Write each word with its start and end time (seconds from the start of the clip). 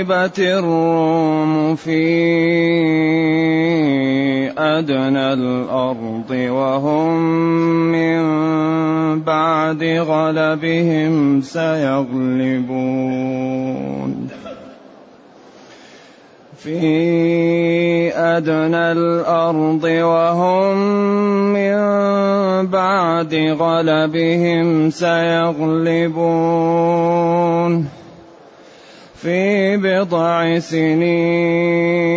غلبت 0.00 0.38
الروم 0.38 1.76
في 1.76 2.00
أدنى 4.58 5.32
الأرض 5.32 6.30
وهم 6.30 7.20
من 7.92 8.20
بعد 9.20 9.82
غلبهم 9.84 11.40
سيغلبون. 11.40 12.70
في 16.56 18.12
أدنى 18.16 18.92
الأرض 18.92 19.84
وهم 19.84 20.76
من 21.52 21.76
بعد 22.66 23.34
غلبهم 23.34 24.90
سيغلبون. 24.90 26.00
في 29.22 29.76
بضع 29.76 30.58
سنين. 30.58 32.10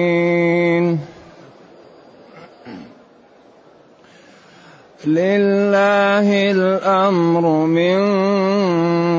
لله 5.08 6.52
الأمر 6.52 7.66
من 7.66 8.00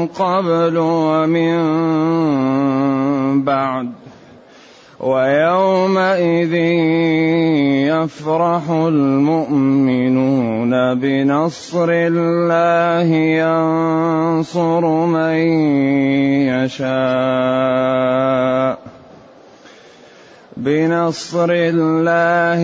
قبل 0.07 0.77
ومن 0.79 1.61
بعد. 3.45 4.04
ويومئذ 5.05 6.55
يفرح 7.93 8.65
المؤمنون 8.71 10.73
بنصر 10.95 11.89
الله 11.91 13.09
ينصر 13.13 14.85
من 15.05 15.37
يشاء. 16.49 17.85
بنصر 20.57 21.51
الله 21.53 22.63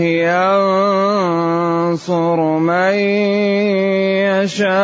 ينصر 2.01 2.59
من 2.59 2.95
يشاء. 4.33 4.81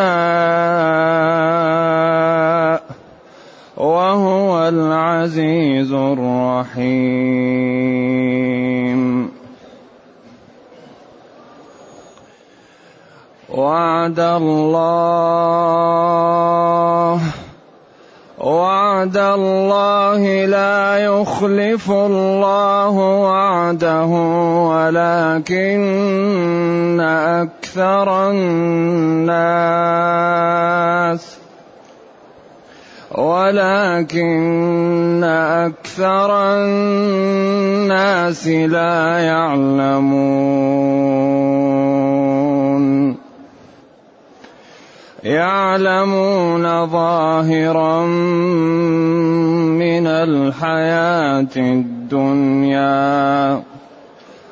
وهو 3.76 4.68
العزيز 4.68 5.92
الرحيم. 5.92 7.36
وعد 13.50 14.20
الله 14.20 15.66
وعد 18.40 19.16
الله 19.16 20.44
لا 20.46 20.98
يخلف 20.98 21.90
الله 21.90 22.90
وعده 22.90 24.06
ولكن 24.70 25.80
أكثر 27.00 28.30
الناس 28.30 29.36
ولكن 33.16 34.76
أكثر 35.24 36.30
الناس 36.54 38.46
لا 38.46 39.18
يعلمون. 39.18 40.76
يعلمون 45.24 46.86
ظاهرا 46.86 48.06
من 49.80 50.06
الحياة 50.06 51.56
الدنيا 51.56 52.96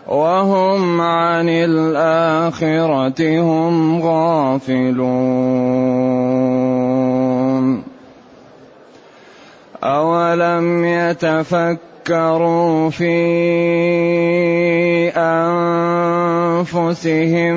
وهم 0.09 1.01
عن 1.01 1.49
الآخرة 1.49 3.41
هم 3.41 4.03
غافلون. 4.03 5.55
أولم 9.85 10.85
يتفكروا 10.85 12.91
في 12.91 13.15
أنفسهم 16.65 17.55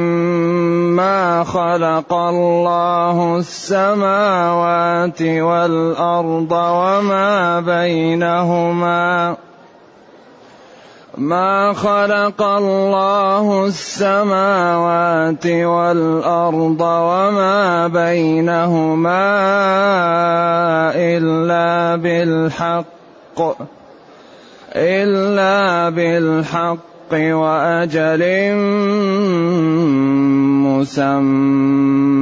ما 0.95 1.43
خلق 1.43 2.13
الله 2.13 3.38
السماوات 3.38 5.21
والأرض 5.21 6.51
وما 6.51 7.59
بينهما 7.59 9.35
ما 11.17 11.73
خلق 11.73 12.41
الله 12.41 13.66
السماوات 13.66 15.45
والأرض 15.45 16.81
وما 16.81 17.88
بينهما 17.88 19.25
إلا 20.95 21.95
بالحق 21.95 23.57
إلا 24.75 25.89
بالحق 25.89 27.11
وأجل 27.13 28.53
مسمى. 30.69 32.17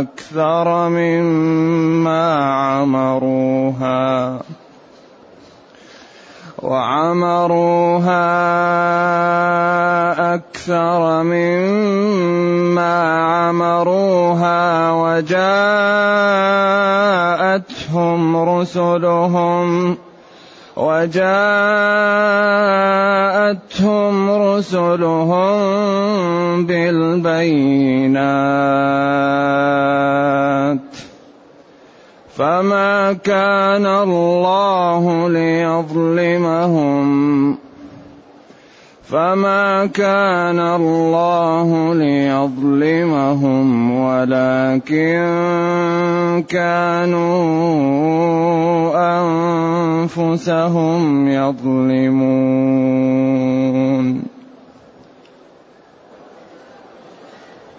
أكثر 0.00 0.88
مما 0.88 2.34
عمروها 2.44 4.38
وعمروها 6.64 8.24
أكثر 10.34 11.22
مما 11.22 12.96
عمروها 13.24 14.90
وجاءتهم 14.92 15.56
رسلهم 18.36 19.96
وجاءتهم 20.76 21.34
رسلهم 24.30 25.56
بالبينات 26.66 28.04
فما 32.36 33.12
كان 33.12 33.86
الله 33.86 35.28
ليظلمهم 35.28 37.08
فما 39.04 39.86
كان 39.86 40.60
الله 40.60 41.94
ليظلمهم 41.94 43.66
ولكن 44.00 45.24
كانوا 46.48 47.24
انفسهم 50.04 51.28
يظلمون 51.28 52.74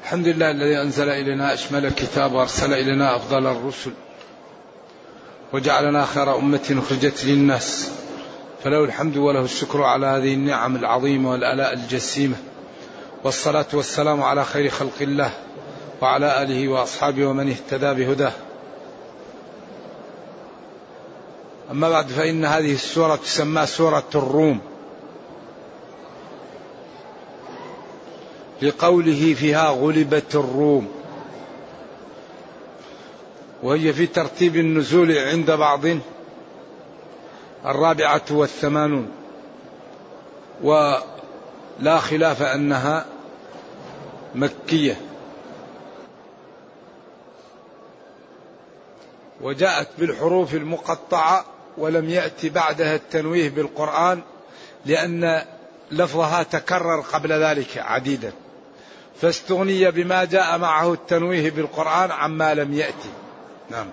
الحمد 0.04 0.28
لله 0.28 0.52
الذي 0.52 0.82
أنزل 0.82 1.10
إلينا 1.10 1.54
أشمل 1.54 1.86
الكتاب 1.86 2.34
وأرسل 2.34 2.74
إلينا 2.74 3.16
أفضل 3.16 3.48
الرسل. 3.48 3.92
وجعلنا 5.56 6.06
خير 6.06 6.36
أمة 6.36 6.82
أخرجت 6.86 7.26
للناس. 7.26 7.92
فله 8.64 8.84
الحمد 8.84 9.18
وله 9.18 9.42
الشكر 9.42 9.84
على 9.84 10.06
هذه 10.06 10.34
النعم 10.34 10.76
العظيمة 10.76 11.32
والآلاء 11.32 11.74
الجسيمة. 11.74 12.36
والصلاة 13.24 13.66
والسلام 13.74 14.24
على 14.24 14.46
خير 14.46 14.70
خلق 14.70 15.02
الله 15.02 15.32
وعلى 16.02 16.42
آله 16.42 16.68
وأصحابه 16.68 17.26
ومن 17.26 17.50
اهتدى 17.50 17.94
بهداه. 17.94 18.32
أما 21.72 21.90
بعد 21.90 22.08
فإن 22.08 22.46
هذه 22.46 22.74
السورة 22.74 23.16
تسمى 23.16 23.66
سورة 23.66 24.10
الروم. 24.16 24.60
لقوله 28.62 29.34
فيها 29.34 29.70
غلبت 29.70 30.36
الروم. 30.36 30.88
وهي 33.66 33.94
في 33.94 34.08
ترتيب 34.08 34.56
النزول 34.56 35.18
عند 35.18 35.52
بعض 35.52 35.82
الرابعة 37.66 38.22
والثمانون. 38.32 39.12
ولا 40.64 42.00
خلاف 42.00 42.42
أنها 42.42 43.06
مكية. 44.36 45.02
وجاءت 49.42 49.88
بالحروف 49.98 50.54
المقطعة 50.54 51.46
ولم 51.78 52.10
يأتي 52.10 52.50
بعدها 52.50 52.96
التنويه 52.96 53.50
بالقرآن 53.50 54.22
لأن 54.86 55.42
لفظها 55.92 56.44
تكرر 56.44 57.02
قبل 57.02 57.32
ذلك 57.32 57.78
عديدا. 57.78 58.32
فاستغني 59.22 59.92
بما 59.92 60.26
جاء 60.26 60.58
معه 60.58 60.94
التنويه 60.94 61.52
بالقرآن 61.52 62.12
عما 62.12 62.54
لم 62.54 62.74
يأتي. 62.74 63.25
نعم. 63.70 63.88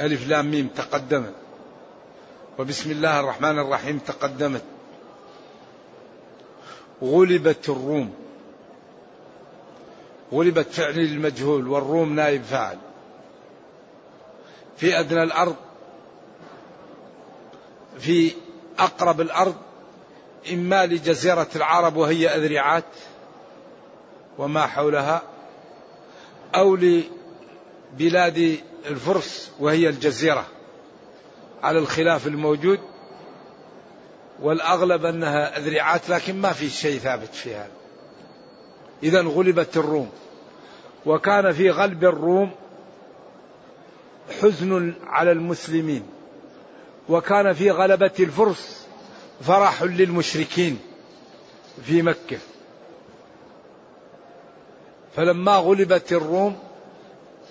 ألف 0.00 0.28
لام 0.28 0.50
ميم 0.50 0.68
تقدمت. 0.68 1.34
وبسم 2.58 2.90
الله 2.90 3.20
الرحمن 3.20 3.58
الرحيم 3.58 3.98
تقدمت. 3.98 4.62
غلبت 7.02 7.68
الروم. 7.68 8.14
غلبت 10.32 10.66
فعل 10.72 10.98
المجهول 10.98 11.68
والروم 11.68 12.14
نائب 12.14 12.42
فاعل. 12.42 12.78
في 14.76 15.00
أدنى 15.00 15.22
الأرض 15.22 15.56
في 17.98 18.32
أقرب 18.78 19.20
الأرض 19.20 19.54
إما 20.52 20.86
لجزيرة 20.86 21.48
العرب 21.56 21.96
وهي 21.96 22.28
أذرعات 22.28 22.84
وما 24.38 24.66
حولها 24.66 25.22
أو 26.54 26.74
لبلاد 27.92 28.58
الفرس 28.86 29.50
وهي 29.60 29.88
الجزيرة 29.88 30.46
على 31.62 31.78
الخلاف 31.78 32.26
الموجود 32.26 32.80
والأغلب 34.40 35.04
أنها 35.04 35.58
أذرعات 35.58 36.08
لكن 36.08 36.40
ما 36.40 36.52
في 36.52 36.70
شيء 36.70 36.98
ثابت 36.98 37.34
في 37.34 37.54
هذا 37.54 37.70
إذا 39.02 39.22
غلبت 39.22 39.76
الروم. 39.76 40.10
وكان 41.06 41.52
في 41.52 41.70
غلب 41.70 42.04
الروم 42.04 42.50
حزن 44.42 44.94
على 45.06 45.32
المسلمين. 45.32 46.02
وكان 47.08 47.52
في 47.52 47.70
غلبة 47.70 48.12
الفرس 48.20 48.86
فرح 49.40 49.82
للمشركين 49.82 50.78
في 51.84 52.02
مكة. 52.02 52.38
فلما 55.16 55.56
غلبت 55.56 56.12
الروم 56.12 56.58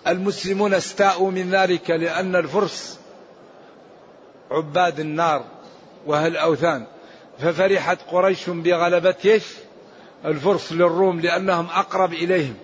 المسلمون 0.08 0.74
استاءوا 0.74 1.32
من 1.32 1.52
ذلك 1.52 1.90
لأن 1.90 2.36
الفرس 2.36 3.00
عباد 4.52 5.00
النار 5.00 5.46
وأهل 6.06 6.32
الأوثان 6.32 6.86
ففرحت 7.40 7.98
قريش 8.12 8.50
بغلبة؟ 8.50 9.42
الفرس 10.26 10.72
للروم 10.72 11.20
لأنهم 11.20 11.66
أقرب 11.66 12.14
إليهم. 12.14 12.56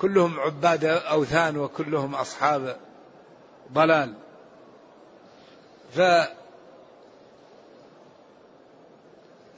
كلهم 0.00 0.40
عباد 0.40 0.84
أوثان 0.84 1.56
وكلهم 1.56 2.14
أصحاب 2.14 2.76
ضلال. 3.72 4.14
ف 5.96 6.00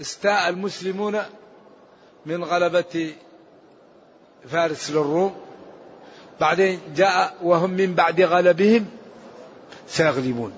استاء 0.01 0.49
المسلمون 0.49 1.23
من 2.27 2.45
غلبة 2.45 3.15
فارس 4.49 4.91
للروم. 4.91 5.42
بعدين 6.41 6.81
جاء 6.97 7.37
وهم 7.43 7.71
من 7.71 7.95
بعد 7.95 8.21
غلبهم 8.21 8.87
سيغلبون. 9.89 10.53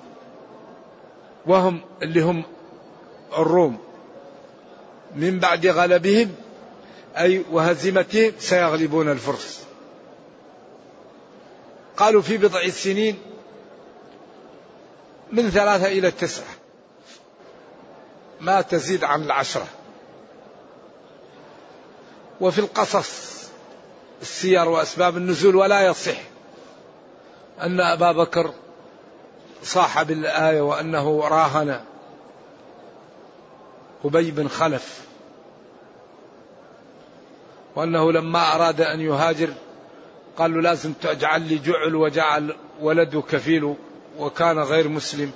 وهم 1.47 1.81
اللي 2.03 2.21
هم 2.21 2.43
الروم. 3.39 3.79
من 5.17 5.39
بعد 5.39 5.67
غلبهم 5.67 6.35
أي 7.17 7.45
وهزيمتهم 7.51 8.33
سيغلبون 8.39 9.09
الفرس. 9.09 9.65
قالوا 11.97 12.23
في 12.23 12.37
بضع 12.37 12.69
سنين 12.69 13.19
من 15.33 15.51
ثلاثة 15.51 15.87
إلى 15.87 16.11
تسعة. 16.11 16.55
ما 18.41 18.61
تزيد 18.61 19.05
عن 19.05 19.23
العشرة. 19.23 19.67
وفي 22.41 22.59
القصص 22.59 23.34
السير 24.25 24.69
وأسباب 24.69 25.17
النزول 25.17 25.57
ولا 25.57 25.87
يصح. 25.87 26.17
أن 27.63 27.81
أبا 27.81 28.13
بكر 28.13 28.53
صاح 29.63 30.03
بالآية 30.03 30.61
وأنه 30.61 31.21
راهن 31.21 31.81
أبي 34.05 34.31
بن 34.31 34.49
خلف 34.49 35.05
وأنه 37.77 38.13
لما 38.13 38.55
أراد 38.55 38.81
أن 38.81 39.01
يهاجر 39.01 39.55
قال 40.39 40.55
له 40.55 40.61
لازم 40.61 40.93
تجعل 40.93 41.43
لي 41.43 41.59
جعل 41.59 41.95
وجعل 41.95 42.57
ولده 42.81 43.21
كفيل 43.21 43.75
وكان 44.19 44.59
غير 44.59 44.89
مسلم. 44.89 45.33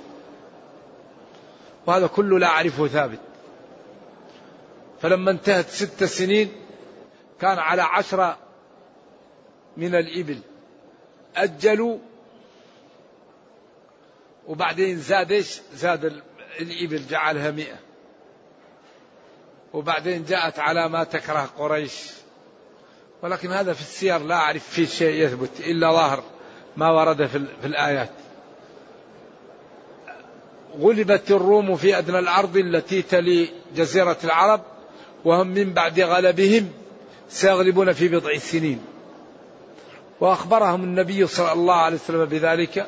وهذا 1.87 2.07
كله 2.07 2.39
لا 2.39 2.47
أعرفه 2.47 2.87
ثابت. 2.87 3.19
فلما 5.01 5.31
انتهت 5.31 5.69
ست 5.69 6.03
سنين 6.03 6.51
كان 7.41 7.59
على 7.59 7.81
عشرة 7.81 8.37
من 9.77 9.95
الإبل. 9.95 10.39
أجلوا. 11.35 11.97
وبعدين 14.47 14.97
زاد 14.97 15.31
إيش؟ 15.31 15.61
زاد 15.73 16.21
الإبل 16.59 17.07
جعلها 17.07 17.51
مئة. 17.51 17.79
وبعدين 19.73 20.25
جاءت 20.25 20.59
على 20.59 20.89
ما 20.89 21.03
تكره 21.03 21.49
قريش. 21.57 22.09
ولكن 23.21 23.51
هذا 23.51 23.73
في 23.73 23.81
السير 23.81 24.17
لا 24.17 24.35
أعرف 24.35 24.69
فيه 24.69 24.85
شيء 24.85 25.25
يثبت 25.25 25.59
إلا 25.59 25.91
ظاهر 25.91 26.23
ما 26.77 26.89
ورد 26.89 27.25
في, 27.25 27.45
في 27.61 27.67
الآيات. 27.67 28.09
غلبت 30.79 31.31
الروم 31.31 31.75
في 31.75 31.97
أدنى 31.97 32.19
الأرض 32.19 32.57
التي 32.57 33.01
تلي 33.01 33.49
جزيرة 33.75 34.17
العرب 34.23 34.61
وهم 35.25 35.47
من 35.47 35.73
بعد 35.73 35.99
غلبهم 35.99 36.71
سيغلبون 37.29 37.93
في 37.93 38.07
بضع 38.07 38.37
سنين. 38.37 38.81
وأخبرهم 40.21 40.83
النبي 40.83 41.27
صلى 41.27 41.51
الله 41.51 41.75
عليه 41.75 41.95
وسلم 41.95 42.25
بذلك. 42.25 42.87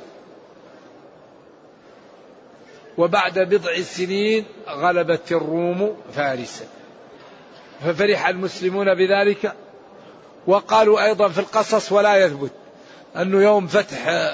وبعد 2.98 3.40
بضع 3.40 3.82
سنين 3.82 4.46
غلبت 4.70 5.32
الروم 5.32 5.98
فارسا. 6.14 6.66
ففرح 7.86 8.28
المسلمون 8.28 8.96
بذلك. 8.96 9.56
وقالوا 10.48 11.06
أيضا 11.06 11.30
في 11.30 11.40
القصص 11.40 11.92
ولا 11.92 12.26
يثبت 12.26 12.52
أنه 13.16 13.44
يوم 13.44 13.68
فتح 13.68 14.32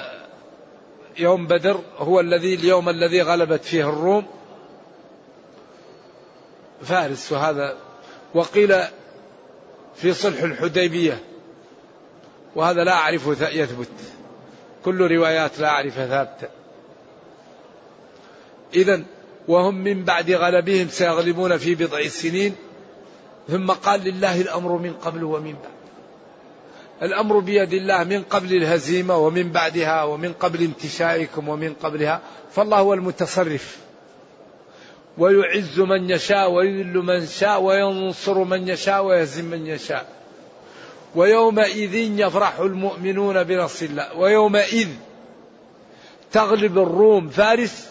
يوم 1.18 1.46
بدر 1.46 1.80
هو 1.98 2.20
الذي 2.20 2.54
اليوم 2.54 2.88
الذي 2.88 3.22
غلبت 3.22 3.64
فيه 3.64 3.88
الروم. 3.88 4.26
فارس 6.82 7.32
وهذا. 7.32 7.76
وقيل 8.34 8.74
في 9.96 10.12
صلح 10.12 10.42
الحديبية 10.42 11.20
وهذا 12.56 12.84
لا 12.84 12.92
أعرف 12.92 13.26
يثبت. 13.40 13.88
كل 14.84 15.16
روايات 15.16 15.58
لا 15.58 15.68
أعرفها 15.68 16.06
ثابتة. 16.06 16.48
إذا 18.74 19.02
وهم 19.48 19.74
من 19.74 20.04
بعد 20.04 20.30
غلبهم 20.30 20.88
سيغلبون 20.88 21.56
في 21.56 21.74
بضع 21.74 22.08
سنين 22.08 22.54
ثم 23.48 23.70
قال 23.70 24.00
لله 24.00 24.40
الأمر 24.40 24.76
من 24.76 24.92
قبل 24.92 25.24
ومن 25.24 25.52
بعد. 25.52 25.78
الأمر 27.02 27.38
بيد 27.38 27.72
الله 27.72 28.04
من 28.04 28.22
قبل 28.22 28.56
الهزيمة 28.56 29.16
ومن 29.16 29.52
بعدها 29.52 30.02
ومن 30.02 30.32
قبل 30.32 30.62
انتشائكم 30.62 31.48
ومن 31.48 31.74
قبلها 31.74 32.20
فالله 32.50 32.78
هو 32.78 32.94
المتصرف. 32.94 33.78
ويعز 35.18 35.80
من 35.80 36.10
يشاء 36.10 36.50
ويذل 36.50 36.96
من 36.96 37.26
شاء 37.26 37.60
وينصر 37.60 38.44
من 38.44 38.68
يشاء 38.68 39.04
ويهزم 39.04 39.44
من 39.44 39.66
يشاء. 39.66 40.17
ويومئذ 41.14 41.94
يفرح 41.94 42.58
المؤمنون 42.58 43.44
بنصر 43.44 43.86
الله. 43.86 44.16
ويومئذ 44.16 44.88
تغلب 46.32 46.78
الروم 46.78 47.28
فارس 47.28 47.88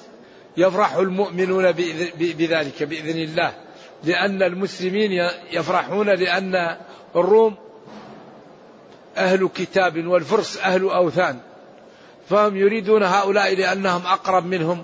يفرح 0.57 0.95
المؤمنون 0.95 1.71
بذلك 2.17 2.83
بإذن 2.83 3.19
الله. 3.19 3.53
لأن 4.03 4.43
المسلمين 4.43 5.29
يفرحون 5.51 6.09
لأن 6.09 6.77
الروم 7.15 7.55
أهل 9.17 9.49
كتاب 9.55 10.07
والفرس 10.07 10.57
أهل 10.57 10.83
أوثان. 10.83 11.39
فهم 12.29 12.57
يريدون 12.57 13.03
هؤلاء 13.03 13.55
لأنهم 13.55 14.05
أقرب 14.05 14.45
منهم 14.45 14.83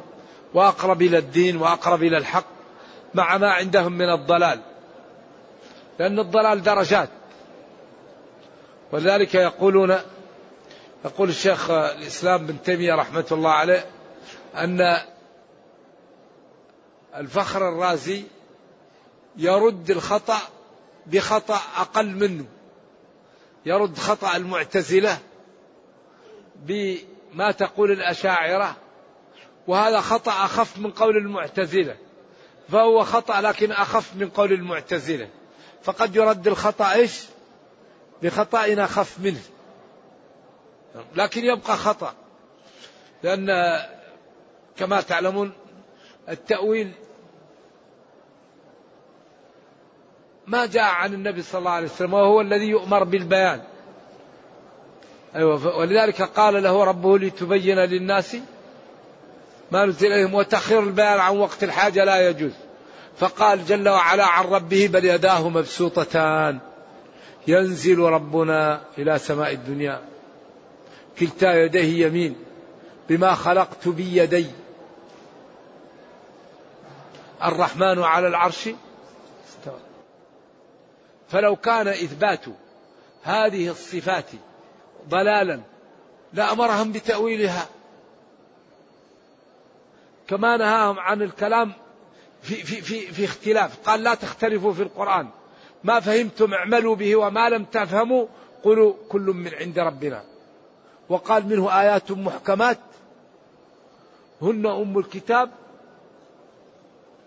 وأقرب 0.53 1.01
إلى 1.01 1.17
الدين 1.17 1.57
وأقرب 1.57 2.03
إلى 2.03 2.17
الحق 2.17 2.45
مع 3.13 3.37
ما 3.37 3.51
عندهم 3.51 3.93
من 3.93 4.09
الضلال. 4.09 4.59
لأن 5.99 6.19
الضلال 6.19 6.63
درجات. 6.63 7.09
ولذلك 8.93 9.35
يقولون 9.35 9.97
يقول 11.05 11.29
الشيخ 11.29 11.69
الإسلام 11.71 12.45
بن 12.45 12.61
تيمية 12.61 12.95
رحمة 12.95 13.25
الله 13.31 13.51
عليه 13.51 13.85
أن 14.55 14.97
الفخر 17.15 17.69
الرازي 17.69 18.23
يرد 19.37 19.89
الخطأ 19.89 20.37
بخطأ 21.07 21.59
أقل 21.77 22.07
منه 22.07 22.45
يرد 23.65 23.97
خطأ 23.97 24.35
المعتزلة 24.35 25.17
بما 26.55 27.51
تقول 27.51 27.91
الأشاعرة 27.91 28.75
وهذا 29.67 30.01
خطأ 30.01 30.31
أخف 30.31 30.77
من 30.77 30.91
قول 30.91 31.17
المعتزلة 31.17 31.95
فهو 32.69 33.03
خطأ 33.03 33.41
لكن 33.41 33.71
أخف 33.71 34.15
من 34.15 34.29
قول 34.29 34.53
المعتزلة 34.53 35.29
فقد 35.83 36.15
يرد 36.15 36.47
الخطأ 36.47 36.93
إيش؟ 36.93 37.32
بخطأ 38.23 38.83
أخف 38.83 39.19
منه. 39.19 39.41
لكن 41.15 41.45
يبقى 41.45 41.77
خطأ. 41.77 42.13
لأن 43.23 43.47
كما 44.77 45.01
تعلمون 45.01 45.51
التأويل 46.29 46.91
ما 50.47 50.65
جاء 50.65 50.83
عن 50.83 51.13
النبي 51.13 51.41
صلى 51.41 51.59
الله 51.59 51.71
عليه 51.71 51.87
وسلم 51.87 52.13
وهو 52.13 52.41
الذي 52.41 52.65
يؤمر 52.65 53.03
بالبيان. 53.03 53.61
أيوة 55.35 55.77
ولذلك 55.77 56.21
قال 56.21 56.63
له 56.63 56.83
ربه 56.83 57.19
لتبين 57.19 57.79
للناس 57.79 58.37
ما 59.71 59.85
نزل 59.85 60.07
إليهم 60.07 60.33
وتأخير 60.33 60.79
البيان 60.79 61.19
عن 61.19 61.37
وقت 61.37 61.63
الحاجة 61.63 62.03
لا 62.03 62.29
يجوز. 62.29 62.53
فقال 63.17 63.65
جل 63.65 63.89
وعلا 63.89 64.25
عن 64.25 64.45
ربه 64.45 64.87
بل 64.87 65.05
يداه 65.05 65.49
مبسوطتان. 65.49 66.59
ينزل 67.47 67.99
ربنا 67.99 68.81
إلى 68.97 69.19
سماء 69.19 69.51
الدنيا 69.51 70.01
كلتا 71.19 71.63
يديه 71.63 72.05
يمين 72.05 72.35
بما 73.09 73.35
خلقت 73.35 73.87
بيدي 73.87 74.47
الرحمن 77.43 78.03
على 78.03 78.27
العرش 78.27 78.69
فلو 81.29 81.55
كان 81.55 81.87
إثبات 81.87 82.45
هذه 83.23 83.69
الصفات 83.69 84.25
ضلالا 85.09 85.61
لأمرهم 86.33 86.91
بتأويلها. 86.91 87.67
كما 90.27 90.57
نهاهم 90.57 90.99
عن 90.99 91.21
الكلام 91.21 91.73
في, 92.41 92.55
في, 92.55 92.81
في, 92.81 92.99
في 93.11 93.25
اختلاف. 93.25 93.89
قال 93.89 94.03
لا 94.03 94.15
تختلفوا 94.15 94.73
في 94.73 94.83
القرآن. 94.83 95.29
ما 95.83 95.99
فهمتم 95.99 96.53
اعملوا 96.53 96.95
به 96.95 97.15
وما 97.15 97.49
لم 97.49 97.63
تفهموا 97.63 98.25
قولوا 98.63 98.93
كل 99.09 99.21
من 99.21 99.53
عند 99.53 99.79
ربنا. 99.79 100.23
وقال 101.09 101.47
منه 101.47 101.81
آيات 101.81 102.11
محكمات 102.11 102.79
هن 104.41 104.65
أم 104.65 104.97
الكتاب 104.97 105.51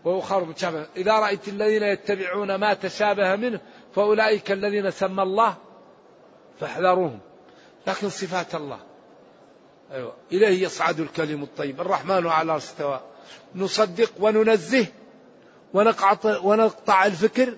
وأخر 0.05 0.45
متشابه 0.45 0.87
إذا 0.97 1.13
رأيت 1.13 1.49
الذين 1.49 1.83
يتبعون 1.83 2.55
ما 2.55 2.75
تشابه 2.75 3.37
منه 3.37 3.61
فأولئك 3.95 4.53
الذين 4.53 4.91
سمى 4.91 5.23
الله 5.23 5.55
فاحذروهم. 6.61 7.19
لكن 7.87 8.09
صفات 8.09 8.55
الله. 8.55 8.79
أيوة. 9.93 10.15
إليه 10.33 10.65
يصعد 10.65 11.01
الكلم 11.01 11.43
الطيب. 11.43 11.81
الرحمن 11.81 12.27
على 12.27 12.57
استوى. 12.57 13.01
نصدق 13.55 14.13
وننزه 14.21 14.87
ونقطع 16.43 17.07
الفكر 17.07 17.55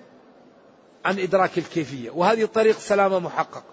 عن 1.05 1.19
إدراك 1.19 1.57
الكيفية. 1.57 2.09
وهذه 2.09 2.45
طريق 2.45 2.77
سلامة 2.77 3.19
محقق. 3.19 3.63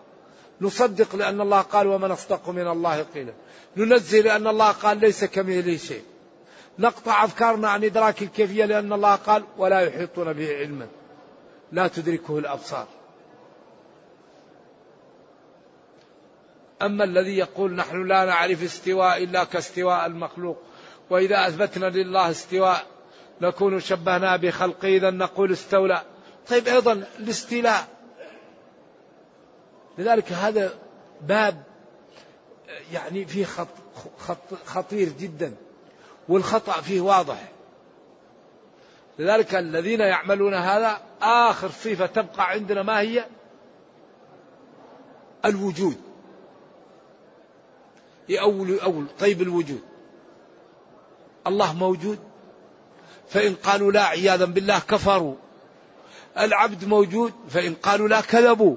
نصدق 0.61 1.17
لأن 1.17 1.41
الله 1.41 1.61
قال 1.61 1.87
ومن 1.87 2.11
أصدق 2.11 2.49
من 2.49 2.69
الله 2.69 3.03
قيلا. 3.03 3.33
ننزه 3.77 4.21
لأن 4.21 4.47
الله 4.47 4.73
قال 4.73 4.99
ليس 4.99 5.25
كمثله 5.25 5.77
شيء. 5.77 6.03
نقطع 6.79 7.25
أفكارنا 7.25 7.69
عن 7.69 7.85
إدراك 7.85 8.23
الكيفية 8.23 8.65
لأن 8.65 8.93
الله 8.93 9.15
قال 9.15 9.45
ولا 9.59 9.81
يحيطون 9.81 10.33
به 10.33 10.57
علما. 10.57 10.87
لا 11.73 11.89
تدركه 11.89 12.39
الأبصار. 12.39 12.87
أما 16.83 17.05
الذي 17.05 17.39
يقول 17.39 17.75
نحن 17.75 18.07
لا 18.07 18.25
نعرف 18.25 18.63
استواء 18.63 19.25
إلا 19.25 19.45
كاستواء 19.45 20.07
المخلوق. 20.07 20.59
وإذا 21.11 21.49
أثبتنا 21.49 21.87
لله 21.87 22.31
استواء 22.31 22.87
نكون 23.41 23.81
شبهنا 23.81 24.37
بخلقه 24.37 24.89
إذا 24.89 25.11
نقول 25.11 25.53
استولى. 25.53 26.03
طيب 26.49 26.69
أيضا 26.69 26.93
الاستيلاء. 27.19 27.89
لذلك 29.99 30.33
هذا 30.33 30.79
باب 31.21 31.63
يعني 32.93 33.27
فيه 33.27 33.45
خط 33.45 33.69
خط 34.19 34.55
خطير 34.67 35.09
جدا 35.09 35.55
والخطأ 36.29 36.81
فيه 36.81 37.01
واضح. 37.01 37.49
لذلك 39.19 39.55
الذين 39.55 40.01
يعملون 40.01 40.55
هذا 40.55 41.01
آخر 41.23 41.69
صفة 41.71 42.07
تبقى 42.07 42.51
عندنا 42.51 42.83
ما 42.83 43.01
هي؟ 43.01 43.27
الوجود. 45.45 45.97
يأول 48.29 48.79
أول 48.79 49.07
طيب 49.19 49.43
الوجود. 49.43 49.81
الله 51.47 51.75
موجود. 51.75 52.19
فإن 53.29 53.55
قالوا 53.55 53.93
لا 53.93 54.05
عياذا 54.05 54.45
بالله 54.45 54.79
كفروا. 54.79 55.35
العبد 56.39 56.85
موجود 56.85 57.33
فإن 57.49 57.75
قالوا 57.75 58.09
لا 58.09 58.21
كذبوا. 58.21 58.77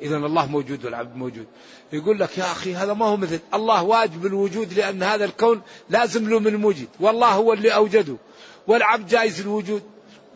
إذا 0.00 0.16
الله 0.16 0.46
موجود 0.46 0.84
والعبد 0.84 1.16
موجود. 1.16 1.46
يقول 1.92 2.20
لك 2.20 2.38
يا 2.38 2.44
أخي 2.44 2.74
هذا 2.74 2.92
ما 2.92 3.06
هو 3.06 3.16
مثل. 3.16 3.40
الله 3.54 3.82
واجب 3.82 4.26
الوجود 4.26 4.72
لأن 4.72 5.02
هذا 5.02 5.24
الكون 5.24 5.62
لازم 5.90 6.28
له 6.28 6.38
من 6.38 6.56
موجد. 6.56 6.88
والله 7.00 7.28
هو 7.28 7.52
اللي 7.52 7.74
أوجده. 7.74 8.16
والعبد 8.66 9.06
جائز 9.06 9.40
الوجود. 9.40 9.82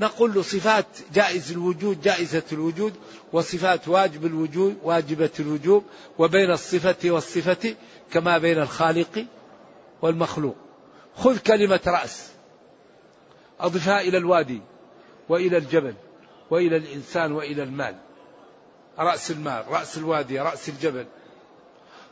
نقول 0.00 0.34
له 0.34 0.42
صفات 0.42 0.86
جائز 1.14 1.52
الوجود 1.52 2.00
جائزة 2.00 2.42
الوجود 2.52 2.94
وصفات 3.32 3.88
واجب 3.88 4.26
الوجود 4.26 4.76
واجبة 4.82 5.30
الوجوب 5.40 5.84
وبين 6.18 6.50
الصفة 6.50 7.10
والصفة 7.10 7.74
كما 8.12 8.38
بين 8.38 8.58
الخالق 8.58 9.26
والمخلوق. 10.02 10.56
خذ 11.16 11.38
كلمة 11.38 11.80
رأس. 11.86 12.28
أضفها 13.60 14.00
إلى 14.00 14.18
الوادي. 14.18 14.60
وإلى 15.28 15.56
الجبل 15.56 15.94
وإلى 16.50 16.76
الإنسان 16.76 17.32
وإلى 17.32 17.62
المال. 17.62 17.96
رأس 18.98 19.30
المال 19.30 19.64
رأس 19.68 19.98
الوادي 19.98 20.40
رأس 20.40 20.68
الجبل. 20.68 21.06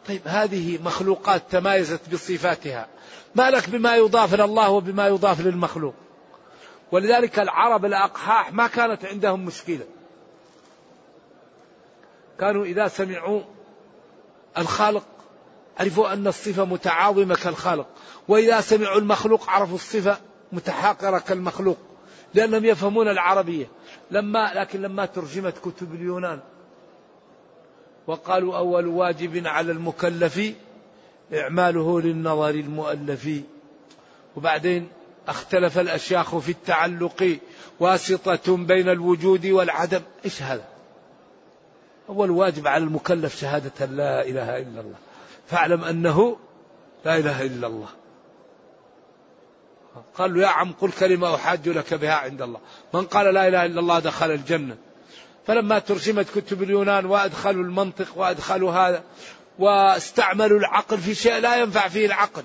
طيب 0.09 0.21
هذه 0.25 0.83
مخلوقات 0.83 1.43
تمايزت 1.51 2.01
بصفاتها. 2.13 2.89
ما 3.35 3.51
لك 3.51 3.71
بما 3.71 3.97
يضاف 3.97 4.35
إلى 4.35 4.45
الله 4.45 4.71
وبما 4.71 5.09
يضاف 5.09 5.41
للمخلوق 5.41 5.95
ولذلك 6.93 7.39
العرب 7.39 7.85
الأقحاح 7.85 8.53
ما 8.53 8.67
كانت 8.67 9.05
عندهم 9.05 9.45
مشكلة. 9.45 9.87
كانوا 12.41 12.65
إذا 12.65 12.89
سمعوا 12.89 13.43
الخالق 14.59 15.05
عرفوا 15.79 16.13
أن 16.13 16.27
الصفة 16.27 16.65
متعاظمة 16.65 17.35
كالخالق. 17.35 17.87
وإذا 18.29 18.61
سمعوا 18.61 18.99
المخلوق 18.99 19.51
عرفوا 19.51 19.75
الصفة 19.75 20.19
متحاقرة 20.53 21.19
كالمخلوق. 21.19 21.79
لأنهم 22.37 22.65
يفهمون 22.65 23.09
العربية. 23.09 23.67
لما 24.11 24.53
لكن 24.55 24.83
لما 24.83 25.07
ترجمت 25.07 25.59
كتب 25.59 25.95
اليونان 25.95 26.41
وقالوا 28.07 28.57
أول 28.57 28.87
واجب 28.87 29.47
على 29.47 29.73
المكلف 29.73 30.55
إعماله 31.35 32.01
للنظر 32.01 32.51
المؤلف. 32.51 33.31
وبعدين 34.37 34.89
اختلف 35.29 35.79
الأشياخ 35.79 36.39
في 36.39 36.49
التعلق 36.49 37.39
واسطة 37.81 38.57
بين 38.57 38.89
الوجود 38.89 39.47
والعدم. 39.47 40.01
إيش 40.25 40.43
هذا؟ 40.43 40.65
أول 42.09 42.31
واجب 42.31 42.67
على 42.67 42.85
المكلف 42.85 43.41
شهادة 43.41 43.87
لا 43.87 44.25
إله 44.29 44.59
إلا 44.59 44.81
الله. 44.81 44.99
فاعلم 45.47 45.85
أنه 45.85 46.37
لا 47.05 47.17
إله 47.17 47.43
إلا 47.43 47.67
الله. 47.67 47.89
قال 50.19 50.35
له 50.35 50.43
يا 50.43 50.47
عم 50.47 50.73
قل 50.73 50.91
كلمة 50.91 51.35
أحاج 51.35 51.69
لك 51.69 51.95
بها 51.95 52.15
عند 52.15 52.43
الله. 52.43 52.61
من 52.95 53.05
قال 53.05 53.35
لا 53.35 53.49
إله 53.49 53.65
إلا 53.65 53.81
الله 53.81 53.99
دخل 53.99 54.31
الجنة. 54.31 54.77
فلما 55.47 55.79
ترجمت 55.79 56.39
كتب 56.39 56.63
اليونان 56.63 57.07
وأدخلوا 57.07 57.65
المنطق 57.65 58.07
وأدخلوا 58.17 58.73
هذا 58.73 59.03
واستعملوا 59.59 60.59
العقل 60.59 60.99
في 60.99 61.15
شيء 61.15 61.39
لا 61.39 61.57
ينفع 61.57 61.89
فيه 61.89 62.07
العقل. 62.07 62.43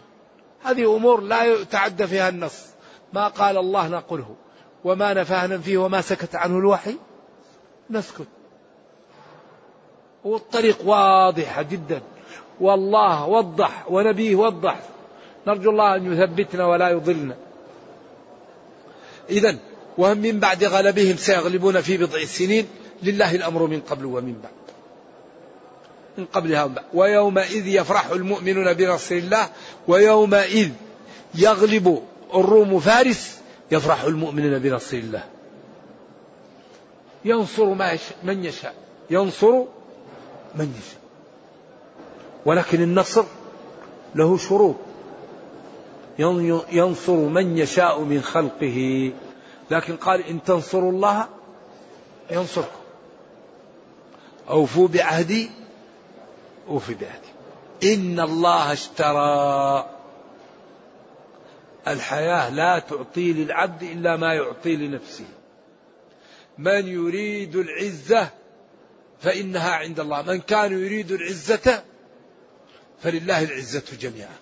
هذه 0.64 0.96
أمور 0.96 1.22
لا 1.22 1.44
يتعدى 1.44 2.08
فيها 2.08 2.30
النص. 2.30 2.66
ما 3.14 3.28
قال 3.28 3.58
الله 3.58 3.88
نقله. 3.88 4.36
وما 4.84 5.14
نفعنا 5.14 5.58
فيه 5.58 5.78
وما 5.78 6.02
سكت 6.02 6.36
عنه 6.36 6.58
الوحي. 6.58 6.96
نسكت. 7.90 8.28
والطريق 10.24 10.78
واضحة 10.86 11.62
جدا. 11.62 12.02
والله 12.60 13.26
وضح 13.26 13.92
ونبيه 13.92 14.36
وضح. 14.36 14.80
نرجو 15.48 15.72
الله 15.72 15.96
أن 15.96 16.14
يثبتنا 16.14 16.66
ولا 16.66 16.90
يضلنا. 16.90 17.36
إذا 19.30 19.58
وهم 19.98 20.18
من 20.18 20.40
بعد 20.40 20.64
غلبهم 20.64 21.18
سيغلبون 21.18 21.82
في 21.82 21.98
بضع 21.98 22.26
سنين 22.26 22.68
لله 23.04 23.36
الأمر 23.36 23.66
من 23.68 23.82
قبل 23.82 24.06
ومن 24.06 24.34
بعد. 24.44 24.52
من 26.18 26.26
قبلها 26.26 26.64
ومن 26.64 26.74
بعد 26.74 26.86
ويومئذ 26.94 27.68
يفرح 27.68 28.10
المؤمنون 28.10 28.74
بنصر 28.74 29.16
الله 29.16 29.50
ويومئذ 29.88 30.70
يغلب 31.36 32.04
الروم 32.34 32.80
فارس 32.80 33.38
يفرح 33.72 34.04
المؤمنون 34.04 34.60
بنصر 34.60 34.98
الله. 34.98 35.24
ينصر 37.26 37.66
ما 37.66 37.92
يشاء 37.92 38.18
من 38.24 38.46
يشاء. 38.46 38.76
ينصر 39.10 39.64
من 40.56 40.74
يشاء. 40.80 41.02
ولكن 42.46 42.82
النصر 42.82 43.26
له 44.16 44.38
شروط. 44.38 44.76
ينصر 46.72 47.16
من 47.16 47.58
يشاء 47.58 48.00
من 48.00 48.22
خلقه. 48.22 49.12
لكن 49.72 49.96
قال 49.98 50.26
إن 50.26 50.44
تنصروا 50.44 50.92
الله 50.92 51.28
ينصركم. 52.32 52.82
أوفوا 54.50 54.88
بعهدي 54.88 55.50
أوفي 56.68 56.94
بعهدي. 56.94 57.32
إن 57.94 58.20
الله 58.20 58.74
اشترى. 58.74 59.90
الحياة 61.88 62.50
لا 62.50 62.80
تعطي 62.80 63.34
للعبد 63.34 63.84
إلا 63.84 64.18
ما 64.18 64.34
يعطي 64.34 64.76
لنفسه. 64.76 65.26
من 66.58 66.88
يريد 66.88 67.56
العزة 67.56 68.30
فإنها 69.22 69.72
عند 69.72 70.00
الله. 70.00 70.22
من 70.22 70.42
كان 70.42 70.72
يريد 70.72 71.12
العزة 71.12 71.84
فلله 73.04 73.44
العزة 73.44 73.84
جميعا. 74.00 74.41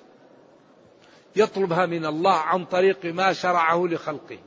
يطلبها 1.40 1.86
من 1.86 2.06
الله 2.06 2.36
عن 2.36 2.66
طريق 2.66 3.06
ما 3.06 3.34
شرعه 3.34 3.86
لخلقه. 3.86 4.38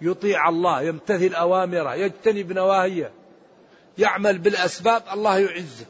يطيع 0.00 0.48
الله 0.48 0.82
يمتثل 0.82 1.34
أوامره 1.34 1.94
يجتنب 1.94 2.52
نواهيه 2.52 3.12
يعمل 3.98 4.38
بالأسباب 4.38 5.02
الله 5.12 5.38
يعزه. 5.38 5.86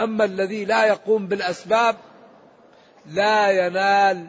أما 0.00 0.24
الذي 0.24 0.64
لا 0.64 0.86
يقوم 0.86 1.26
بالأسباب 1.26 1.96
لا 3.06 3.50
ينال 3.50 4.26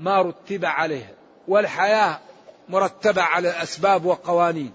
ما 0.00 0.22
رتب 0.22 0.64
عليه 0.64 1.14
والحياة 1.48 2.20
مرتبة 2.68 3.22
على 3.22 3.48
أسباب 3.48 4.04
وقوانين 4.04 4.72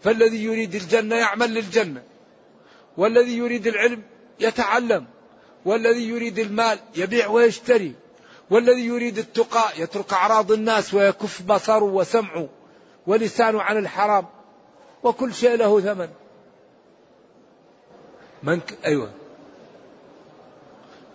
فالذي 0.00 0.44
يريد 0.44 0.74
الجنة 0.74 1.16
يعمل 1.16 1.54
للجنة 1.54 2.02
والذي 2.96 3.36
يريد 3.36 3.66
العلم 3.66 4.02
يتعلم. 4.40 5.06
والذي 5.64 6.08
يريد 6.08 6.38
المال 6.38 6.78
يبيع 6.96 7.28
ويشتري 7.28 7.94
والذي 8.50 8.86
يريد 8.86 9.18
التقى 9.18 9.82
يترك 9.82 10.12
أعراض 10.12 10.52
الناس 10.52 10.94
ويكف 10.94 11.42
بصره 11.42 11.84
وسمعه 11.84 12.48
ولسانه 13.06 13.62
عن 13.62 13.76
الحرام 13.76 14.26
وكل 15.02 15.34
شيء 15.34 15.56
له 15.56 15.80
ثمن. 15.80 16.08
من 18.42 18.60
ك... 18.60 18.78
أيوة. 18.84 19.10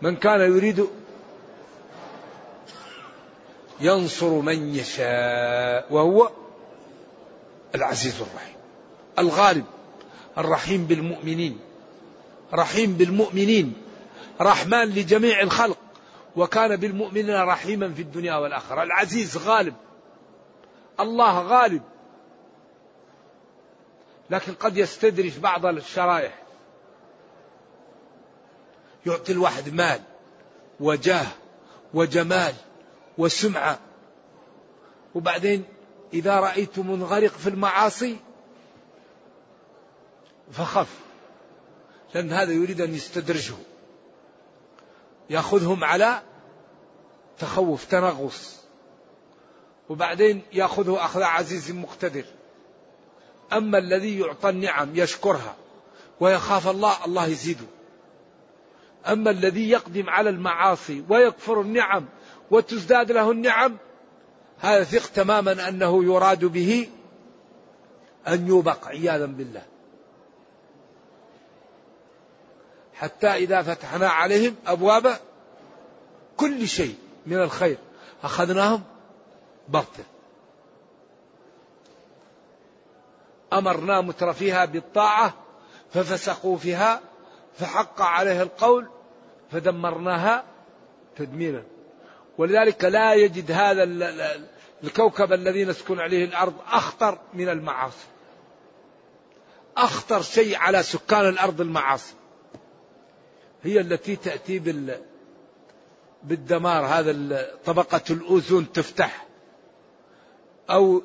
من 0.01 0.15
كان 0.15 0.41
يريد 0.41 0.87
ينصر 3.79 4.29
من 4.29 4.75
يشاء 4.75 5.87
وهو 5.93 6.29
العزيز 7.75 8.21
الرحيم. 8.21 8.57
الغالب 9.19 9.65
الرحيم 10.37 10.85
بالمؤمنين. 10.85 11.59
رحيم 12.53 12.93
بالمؤمنين. 12.93 13.73
رحمن 14.41 14.83
لجميع 14.83 15.41
الخلق 15.41 15.77
وكان 16.35 16.75
بالمؤمنين 16.75 17.41
رحيما 17.41 17.93
في 17.93 18.01
الدنيا 18.01 18.35
والآخرة. 18.35 18.83
العزيز 18.83 19.37
غالب 19.37 19.75
الله 20.99 21.41
غالب. 21.41 21.81
لكن 24.29 24.53
قد 24.53 24.77
يستدرج 24.77 25.37
بعض 25.39 25.65
الشرائح. 25.65 26.43
يعطي 29.05 29.31
الواحد 29.31 29.73
مال 29.73 30.01
وجاه 30.79 31.27
وجمال 31.93 32.53
وسمعة. 33.17 33.79
وبعدين 35.15 35.63
إذا 36.13 36.39
رأيت 36.39 36.79
منغرق 36.79 37.31
في 37.31 37.49
المعاصي 37.49 38.17
فخف. 40.51 40.89
لأن 42.15 42.31
هذا 42.31 42.51
يريد 42.51 42.81
أن 42.81 42.93
يستدرجه. 42.93 43.55
يأخذهم 45.29 45.83
على 45.83 46.21
تخوف 47.39 47.85
تنغص. 47.85 48.57
وبعدين 49.89 50.41
يأخذه 50.53 51.05
أخذ 51.05 51.21
عزيز 51.21 51.71
مقتدر. 51.71 52.25
أما 53.53 53.77
الذي 53.77 54.19
يعطى 54.19 54.49
النعم 54.49 54.89
يشكرها 54.93 55.55
ويخاف 56.19 56.67
الله 56.67 57.05
الله 57.05 57.25
يزيده. 57.25 57.65
أما 59.07 59.31
الذي 59.31 59.69
يقدم 59.69 60.09
على 60.09 60.29
المعاصي 60.29 61.03
ويكفر 61.09 61.61
النعم 61.61 62.05
وتزداد 62.51 63.11
له 63.11 63.31
النعم 63.31 63.77
هذا 64.59 64.83
ثق 64.83 65.09
تماما 65.13 65.69
أنه 65.69 66.03
يراد 66.03 66.45
به 66.45 66.89
أن 68.27 68.47
يوبق 68.47 68.87
عياذا 68.87 69.25
بالله. 69.25 69.65
حتى 72.99 73.27
إذا 73.27 73.61
فتحنا 73.61 74.09
عليهم 74.09 74.55
أبواب 74.67 75.19
كل 76.37 76.67
شيء 76.67 76.95
من 77.25 77.41
الخير. 77.41 77.77
أخذناهم 78.23 78.83
بغتة. 79.67 80.03
أمرنا 83.53 84.01
مترفيها 84.01 84.65
بالطاعة 84.65 85.33
ففسقوا 85.93 86.57
فيها 86.57 87.01
فحق 87.59 88.01
عليه 88.01 88.41
القول 88.41 88.87
فدمرناها 89.51 90.43
تدميرا. 91.17 91.63
ولذلك 92.37 92.83
لا 92.83 93.13
يجد 93.13 93.51
هذا 93.51 93.83
الكوكب 94.83 95.33
الذي 95.33 95.65
نسكن 95.65 95.99
عليه 95.99 96.25
الأرض 96.25 96.53
أخطر 96.67 97.19
من 97.33 97.49
المعاصي. 97.49 98.07
أخطر 99.77 100.21
شيء 100.21 100.57
على 100.57 100.83
سكان 100.83 101.29
الأرض 101.29 101.61
المعاصي. 101.61 102.13
هي 103.63 103.79
التي 103.79 104.15
تأتي 104.15 104.59
بال 104.59 105.01
بالدمار 106.23 106.85
هذا 106.85 107.45
طبقة 107.65 108.01
الأوزون 108.09 108.71
تفتح 108.71 109.25
أو 110.69 111.01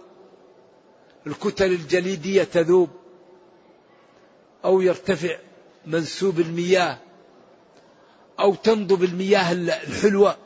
الكتل 1.27 1.73
الجليدية 1.73 2.45
تذوب 2.45 2.91
أو 4.65 4.81
يرتفع 4.81 5.37
منسوب 5.87 6.41
المياه 6.41 6.99
أو 8.41 8.55
تنضب 8.55 9.05
المياه 9.05 9.53
الحلوة. 9.53 10.37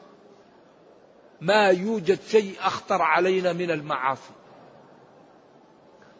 ما 1.40 1.68
يوجد 1.68 2.18
شيء 2.28 2.54
أخطر 2.60 3.02
علينا 3.02 3.52
من 3.52 3.70
المعاصي. 3.70 4.32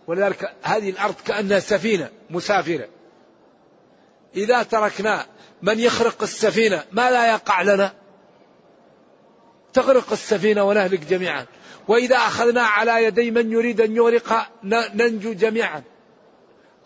ولذلك 0.06 0.54
هذه 0.62 0.90
الأرض 0.90 1.14
كأنها 1.14 1.58
سفينة 1.58 2.10
مسافرة. 2.30 2.88
إذا 4.36 4.62
تركنا 4.62 5.26
من 5.62 5.80
يخرق 5.80 6.22
السفينة؟ 6.22 6.84
ما 6.92 7.10
لا 7.10 7.30
يقع 7.30 7.62
لنا. 7.62 7.92
تغرق 9.72 10.12
السفينة 10.12 10.64
ونهلك 10.64 11.00
جميعا. 11.00 11.46
وإذا 11.88 12.16
أخذنا 12.16 12.62
على 12.62 13.04
يدي 13.04 13.30
من 13.30 13.52
يريد 13.52 13.80
أن 13.80 13.96
يغرقها 13.96 14.48
ننجو 14.94 15.32
جميعا. 15.32 15.82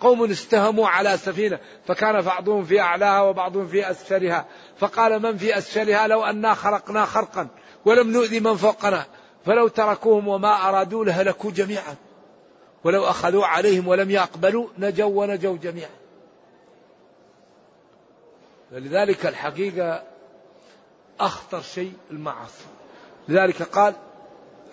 قوم 0.00 0.30
استهموا 0.30 0.88
على 0.88 1.16
سفينة 1.16 1.58
فكان 1.86 2.20
بعضهم 2.20 2.64
في 2.64 2.80
أعلاها 2.80 3.20
وبعضهم 3.20 3.68
في 3.68 3.90
أسفلها. 3.90 4.46
فقال 4.78 5.22
من 5.22 5.36
في 5.36 5.58
أسفلها؟ 5.58 6.06
لو 6.06 6.24
أنا 6.24 6.54
خرقنا 6.54 7.04
خرقا 7.04 7.48
ولم 7.84 8.12
نؤذي 8.12 8.40
من 8.40 8.56
فوقنا. 8.56 9.06
فلو 9.46 9.68
تركوهم 9.68 10.28
وما 10.28 10.68
أرادوا 10.68 11.04
لهلكوا 11.04 11.50
جميعا. 11.50 11.94
ولو 12.84 13.04
أخذوا 13.04 13.46
عليهم 13.46 13.88
ولم 13.88 14.10
يقبلوا 14.10 14.66
نجوا 14.78 15.24
ونجوا 15.24 15.56
جميعا. 15.56 15.99
فلذلك 18.70 19.26
الحقيقة 19.26 20.02
أخطر 21.20 21.62
شيء 21.62 21.92
المعاصي. 22.10 22.64
لذلك 23.28 23.62
قال 23.62 23.94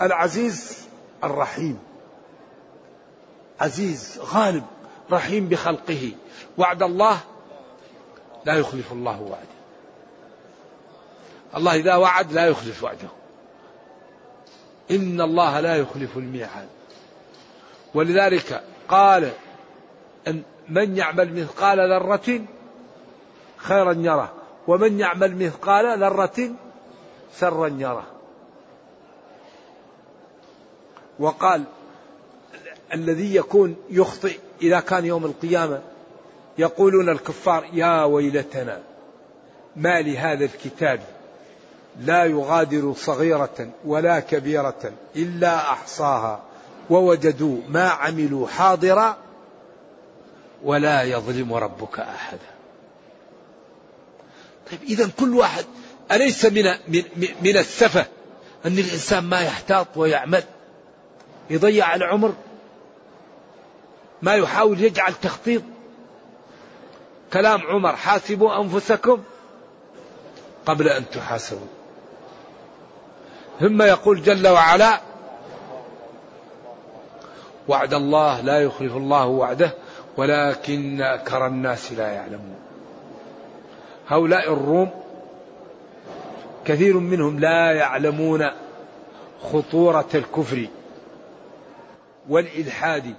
العزيز 0.02 0.88
الرحيم 1.24 1.80
عزيز 3.60 4.20
غالب 4.24 4.64
رحيم 5.12 5.48
بخلقه 5.48 6.12
وعد 6.58 6.84
الله 6.84 7.20
لا 8.46 8.54
يخلف 8.54 8.92
الله 8.92 9.22
وعده. 9.22 9.58
الله 11.56 11.76
إذا 11.76 11.96
وعد 11.96 12.32
لا 12.32 12.48
يخلف 12.48 12.84
وعده. 12.84 13.10
إن 14.92 15.22
الله 15.22 15.60
لا 15.60 15.76
يخلف 15.76 16.18
الميعاد. 16.18 16.68
ولذلك 17.94 18.64
قال 18.90 19.32
أن 20.28 20.44
من 20.70 20.98
يعمل 20.98 21.42
مثقال 21.42 21.80
ذرة 21.80 22.42
خيرا 23.68 23.94
يره 23.94 24.34
ومن 24.68 25.00
يعمل 25.00 25.46
مثقال 25.46 26.00
ذرة 26.00 26.52
سرا 27.34 27.68
يره 27.68 28.06
وقال 31.20 31.64
الذي 32.94 33.36
يكون 33.36 33.76
يخطئ 33.90 34.40
إذا 34.62 34.80
كان 34.80 35.06
يوم 35.06 35.26
القيامة 35.26 35.82
يقولون 36.58 37.10
الكفار 37.10 37.66
يا 37.74 38.04
ويلتنا 38.04 38.80
ما 39.76 40.02
لهذا 40.02 40.46
الكتاب 40.46 41.00
لا 42.00 42.26
يغادر 42.26 42.94
صغيرة 42.94 43.70
ولا 43.86 44.20
كبيرة 44.20 44.92
إلا 45.16 45.58
أحصاها 45.58 46.40
ووجدوا 46.90 47.58
ما 47.70 47.90
عملوا 47.90 48.48
حاضرا 48.48 49.18
ولا 50.64 51.04
يظلم 51.04 51.54
ربك 51.54 52.00
أحدا. 52.00 52.57
طيب 54.72 54.80
إذا 54.84 55.10
كل 55.20 55.36
واحد 55.36 55.66
أليس 56.12 56.46
من, 56.46 56.64
من, 56.88 57.04
من 57.42 57.58
السفة 57.58 58.06
أن 58.66 58.72
الإنسان 58.72 59.24
ما 59.24 59.42
يحتاط 59.42 59.88
ويعمل؟ 59.96 60.44
يضيع 61.50 61.96
العمر؟ 61.96 62.34
ما 64.22 64.36
يحاول 64.36 64.82
يجعل 64.82 65.14
تخطيط؟ 65.14 65.62
كلام 67.34 67.62
عمر 67.62 67.96
حاسبوا 67.96 68.62
أنفسكم 68.62 69.24
قبل 70.66 70.90
أن 70.90 71.10
تحاسبوا. 71.10 71.68
ثم 73.60 73.82
يقول 73.82 74.24
جل 74.24 74.48
وعلا 74.48 75.02
وعد 77.68 77.94
الله 77.94 78.42
لا 78.42 78.60
يخلف 78.60 78.96
الله 78.96 79.26
وعده 79.26 79.74
ولكن 80.18 81.02
أكثر 81.02 81.48
الناس 81.48 81.92
لا 81.92 82.12
يعلمون. 82.12 82.67
هؤلاء 84.08 84.54
الروم 84.54 84.90
كثير 86.66 86.98
منهم 86.98 87.40
لا 87.40 87.72
يعلمون 87.72 88.48
خطورة 89.42 90.10
الكفر 90.16 90.68
والإلحاد 92.30 93.14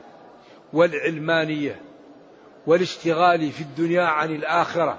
والعلمانية 0.73 1.81
والاشتغال 2.67 3.53
في 3.53 3.61
الدنيا 3.61 4.05
عن 4.05 4.35
الآخرة 4.35 4.99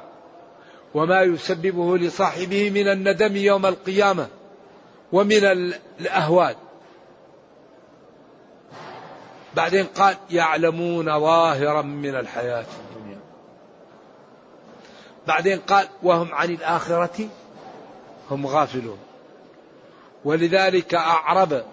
وما 0.94 1.22
يسببه 1.22 1.98
لصاحبه 1.98 2.70
من 2.70 2.88
الندم 2.88 3.36
يوم 3.36 3.66
القيامة 3.66 4.28
ومن 5.12 5.72
الأهوال. 6.00 6.56
بعدين 9.56 9.86
قال 9.86 10.16
يعلمون 10.32 11.20
ظاهرا 11.20 11.82
من 11.82 12.16
الحياة. 12.16 12.66
بعدين 15.28 15.60
قال 15.60 15.88
وهم 16.04 16.34
عن 16.34 16.50
الآخرة 16.50 17.30
هم 18.32 18.48
غافلون. 18.48 19.00
ولذلك 20.26 20.96
أعرب 20.96 21.64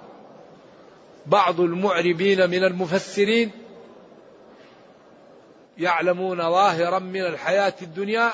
بعض 1.27 1.61
المعربين 1.61 2.51
من 2.51 2.65
المفسرين 2.65 3.51
يعلمون 5.79 6.39
ظاهرا 6.39 6.99
من 6.99 7.21
الحياة 7.21 7.75
الدنيا 7.83 8.33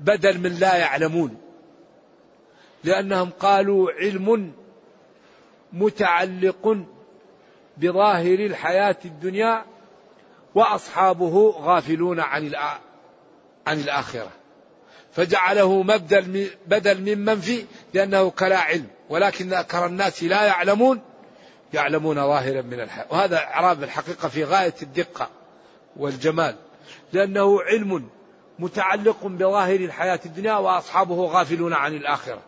بدل 0.00 0.38
من 0.38 0.52
لا 0.52 0.76
يعلمون. 0.76 1.36
لأنهم 2.84 3.30
قالوا 3.40 3.90
علم 3.92 4.52
متعلق 5.72 6.76
بظاهر 7.76 8.34
الحياة 8.34 8.96
الدنيا 9.04 9.64
وأصحابه 10.54 11.50
غافلون 11.50 12.20
عن 12.20 12.46
عن 13.66 13.80
الآخرة. 13.80 14.30
فجعله 15.12 15.82
مبدل 15.82 16.50
بدل 16.66 17.00
من 17.00 17.24
منفي 17.24 17.64
لأنه 17.94 18.30
كلا 18.30 18.58
علم. 18.58 18.86
ولكن 19.08 19.52
أكثر 19.52 19.86
الناس 19.86 20.22
لا 20.22 20.44
يعلمون 20.44 21.00
يعلمون 21.74 22.16
ظاهرا 22.16 22.62
من 22.62 22.80
الحياة 22.80 23.06
وهذا 23.10 23.38
إعراب 23.38 23.82
الحقيقة 23.82 24.28
في 24.28 24.44
غاية 24.44 24.74
الدقة 24.82 25.28
والجمال. 25.96 26.56
لأنه 27.12 27.62
علم 27.62 28.08
متعلق 28.58 29.26
بظاهر 29.26 29.80
الحياة 29.80 30.20
الدنيا 30.26 30.54
وأصحابه 30.54 31.14
غافلون 31.14 31.72
عن 31.72 31.94
الآخرة. 31.94 32.42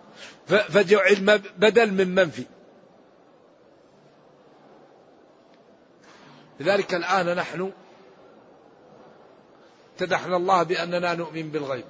فجعل 0.46 1.40
بدل 1.59 1.92
من 1.92 2.14
منفي. 2.14 2.44
لذلك 6.61 6.94
الآن 6.94 7.37
نحن 7.37 7.72
امتدحنا 9.96 10.37
الله 10.37 10.62
بأننا 10.62 11.14
نؤمن 11.14 11.50
بالغيب. 11.50 11.85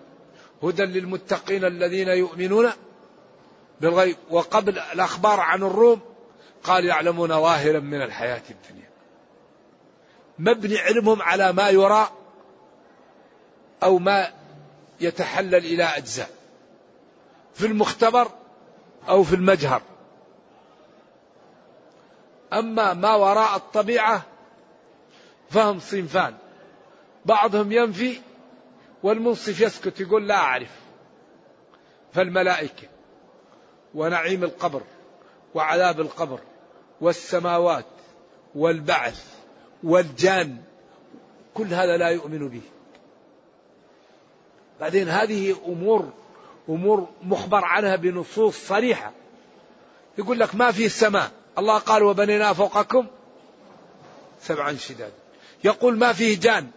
هدى 0.62 0.82
للمتقين 0.82 1.64
الذين 1.64 2.08
يؤمنون 2.08 2.70
بالغيب. 3.80 4.16
وقبل 4.30 4.78
الأخبار 4.78 5.40
عن 5.40 5.62
الروم 5.62 6.00
قال 6.64 6.84
يعلمون 6.84 7.28
ظاهرا 7.28 7.80
من 7.80 8.02
الحياة 8.02 8.42
الدنيا. 8.50 8.88
مبني 10.38 10.78
علمهم 10.78 11.22
على 11.22 11.52
ما 11.52 11.68
يرى 11.70 12.10
أو 13.82 13.98
ما 13.98 14.32
يتحلل 15.00 15.54
إلى 15.54 15.84
أجزاء. 15.84 16.30
في 17.54 17.66
المختبر 17.66 18.28
أو 19.08 19.22
في 19.22 19.34
المجهر. 19.34 19.82
أما 22.52 22.94
ما 22.94 23.14
وراء 23.14 23.56
الطبيعة 23.56 24.22
فهم 25.50 25.80
صنفان. 25.80 26.34
بعضهم 27.26 27.72
ينفي 27.72 28.20
والمنصف 29.02 29.60
يسكت 29.60 30.00
يقول 30.00 30.28
لا 30.28 30.34
أعرف. 30.34 30.70
فالملائكة 32.12 32.88
ونعيم 33.94 34.44
القبر 34.44 34.82
وعذاب 35.54 36.00
القبر 36.00 36.40
والسماوات 37.00 37.84
والبعث 38.54 39.24
والجان 39.82 40.56
كل 41.54 41.74
هذا 41.74 41.96
لا 41.96 42.08
يؤمن 42.08 42.48
به. 42.48 42.62
بعدين 44.80 45.08
هذه 45.08 45.56
أمور 45.66 46.12
أمور 46.68 47.08
مخبر 47.22 47.64
عنها 47.64 47.96
بنصوص 47.96 48.56
صريحة. 48.56 49.12
يقول 50.18 50.38
لك 50.38 50.54
ما 50.54 50.70
في 50.70 50.86
السماء 50.86 51.30
الله 51.58 51.78
قال 51.78 52.02
وبنينا 52.02 52.52
فوقكم 52.52 53.06
سبعا 54.40 54.76
شداد. 54.76 55.12
يقول 55.64 55.98
ما 55.98 56.12
فيه 56.12 56.40
جان. 56.40 56.70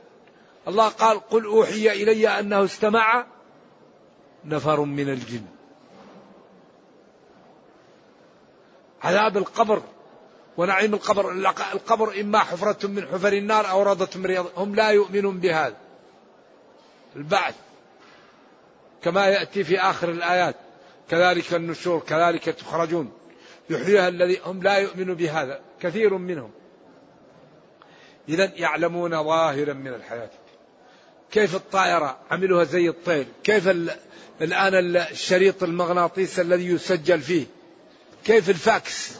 الله 0.69 0.87
قال 0.87 1.19
قل 1.29 1.45
أوحي 1.45 2.03
إلي 2.03 2.27
أنه 2.27 2.65
استمع 2.65 3.25
نفر 4.45 4.81
من 4.81 5.09
الجن. 5.09 5.45
عذاب 9.03 9.37
القبر 9.37 9.81
ونعيم 10.57 10.93
القبر. 10.93 11.31
القبر 11.73 12.19
إما 12.21 12.39
حفرة 12.39 12.87
من 12.87 13.05
حفر 13.07 13.33
النار 13.33 13.69
أو 13.69 13.83
روضة 13.83 14.09
من 14.15 14.25
رياض. 14.25 14.45
هم 14.57 14.75
لا 14.75 14.89
يؤمنون 14.89 15.37
بهذا. 15.37 15.77
البعث 17.15 17.55
كما 19.03 19.27
يأتي 19.27 19.63
في 19.63 19.79
آخر 19.79 20.09
الآيات. 20.09 20.55
كذلك 21.09 21.53
النشور 21.53 21.99
كذلك 21.99 22.43
تخرجون. 22.43 23.11
يحييها 23.69 24.07
الذي 24.07 24.41
هم 24.45 24.63
لا 24.63 24.77
يؤمنوا 24.77 25.15
بهذا. 25.15 25.59
كثير 25.79 26.17
منهم. 26.17 26.51
إذا 28.29 28.51
يعلمون 28.55 29.23
ظاهرا 29.23 29.73
من 29.73 29.93
الحياة. 29.93 30.29
كيف 31.31 31.55
الطائرة 31.55 32.17
عملوها 32.31 32.63
زي 32.63 32.89
الطير؟ 32.89 33.27
كيف 33.43 33.67
الآن 34.41 34.95
الشريط 34.97 35.63
المغناطيس 35.63 36.39
الذي 36.39 36.65
يسجل 36.65 37.21
فيه؟ 37.21 37.45
كيف 38.25 38.49
الفاكس؟ 38.49 39.11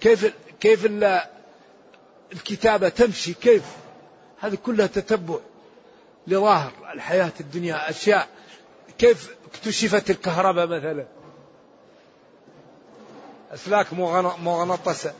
كيف 0.00 0.32
كيف 0.60 0.86
الكتابة 2.32 2.88
تمشي؟ 2.88 3.34
كيف؟ 3.34 3.62
هذه 4.40 4.54
كلها 4.54 4.86
تتبع 4.86 5.38
لظاهر 6.26 6.72
الحياة 6.94 7.32
الدنيا 7.40 7.90
أشياء. 7.90 8.28
كيف 8.98 9.36
اكتشفت 9.46 10.10
الكهرباء 10.10 10.66
مثلا؟ 10.66 11.06
أسلاك 13.54 13.92
مغناطسة 13.92 15.14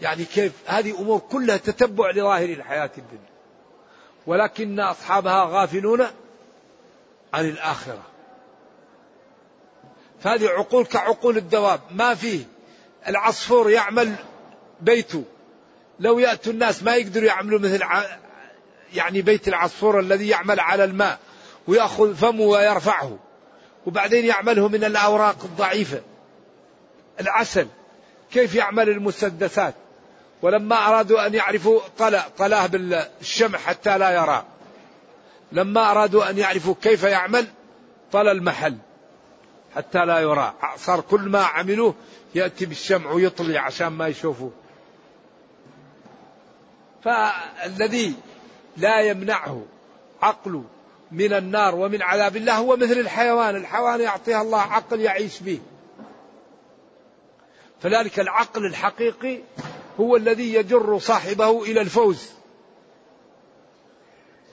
يعني 0.00 0.24
كيف؟ 0.24 0.52
هذه 0.66 1.00
أمور 1.00 1.18
كلها 1.18 1.56
تتبع 1.56 2.10
لظاهر 2.10 2.48
الحياة 2.48 2.90
الدنيا. 2.98 3.29
ولكن 4.26 4.80
أصحابها 4.80 5.44
غافلون 5.44 6.06
عن 7.34 7.44
الآخرة. 7.44 8.02
فهذه 10.20 10.48
عقول 10.48 10.84
كعقول 10.84 11.36
الدواب. 11.36 11.80
ما 11.90 12.14
فيه. 12.14 12.44
العصفور 13.08 13.70
يعمل 13.70 14.14
بيته. 14.80 15.24
لو 16.00 16.18
يأتوا 16.18 16.52
الناس 16.52 16.82
ما 16.82 16.96
يقدروا 16.96 17.26
يعملوا 17.26 17.58
مثل 17.58 17.82
يعني 18.94 19.22
بيت 19.22 19.48
العصفور 19.48 20.00
الذي 20.00 20.28
يعمل 20.28 20.60
على 20.60 20.84
الماء 20.84 21.18
ويأخذ 21.68 22.14
فمه 22.14 22.44
ويرفعه. 22.44 23.18
وبعدين 23.86 24.24
يعمله 24.24 24.68
من 24.68 24.84
الأوراق 24.84 25.36
الضعيفة. 25.44 26.00
العسل. 27.20 27.66
كيف 28.32 28.54
يعمل 28.54 28.88
المسدسات؟ 28.88 29.74
ولما 30.42 30.88
أرادوا 30.88 31.26
أن 31.26 31.34
يعرفوا 31.34 31.80
طلع 31.98 32.28
طلاه 32.38 32.66
بالشمع 32.66 33.58
حتى 33.58 33.98
لا 33.98 34.10
يرى. 34.10 34.44
لما 35.52 35.90
أرادوا 35.90 36.30
أن 36.30 36.38
يعرفوا 36.38 36.74
كيف 36.82 37.02
يعمل 37.02 37.46
طلى 38.12 38.32
المحل 38.32 38.76
حتى 39.76 40.04
لا 40.04 40.18
يرى. 40.18 40.54
صار 40.76 41.00
كل 41.00 41.20
ما 41.20 41.44
عملوه 41.44 41.94
يأتي 42.34 42.66
بالشمع 42.66 43.12
ويطلي 43.12 43.58
عشان 43.58 43.88
ما 43.88 44.08
يشوفوه. 44.08 44.52
فالذي 47.04 48.14
لا 48.76 49.00
يمنعه 49.00 49.64
عقله 50.22 50.64
من 51.12 51.32
النار 51.32 51.74
ومن 51.74 52.02
عذاب 52.02 52.36
الله 52.36 52.54
هو 52.54 52.76
مثل 52.76 52.98
الحيوان. 52.98 53.56
الحيوان 53.56 54.00
يعطيه 54.00 54.42
الله 54.42 54.60
عقل 54.60 55.00
يعيش 55.00 55.40
به. 55.40 55.60
فذلك 57.80 58.20
العقل 58.20 58.66
الحقيقي 58.66 59.38
هو 60.00 60.16
الذي 60.16 60.54
يجر 60.54 60.98
صاحبه 60.98 61.62
إلى 61.62 61.80
الفوز. 61.80 62.30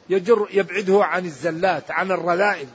يجر 0.09 0.47
يبعده 0.51 1.05
عن 1.05 1.25
الزلات 1.25 1.91
عن 1.91 2.11
الرذائل 2.11 2.67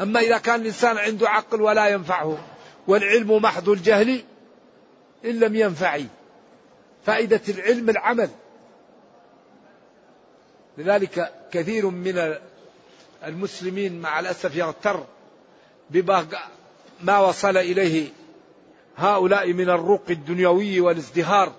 أما 0.00 0.20
إذا 0.20 0.38
كان 0.38 0.60
الإنسان 0.60 0.98
عنده 0.98 1.28
عقل 1.28 1.62
ولا 1.62 1.88
ينفعه 1.88 2.38
والعلم 2.86 3.42
محض 3.42 3.68
الجهل 3.68 4.24
إن 5.24 5.40
لم 5.40 5.56
ينفعه 5.56 6.04
فائدة 7.06 7.40
العلم 7.48 7.90
العمل. 7.90 8.30
لذلك 10.78 11.32
كثير 11.52 11.86
من 11.86 12.36
المسلمين 13.24 14.00
مع 14.00 14.20
الأسف 14.20 14.56
يغتر 14.56 15.06
ما 17.00 17.18
وصل 17.18 17.56
إليه 17.56 18.08
هؤلاء 18.98 19.52
من 19.52 19.70
الرق 19.70 20.10
الدنيوي 20.10 20.80
والازدهار. 20.80 21.52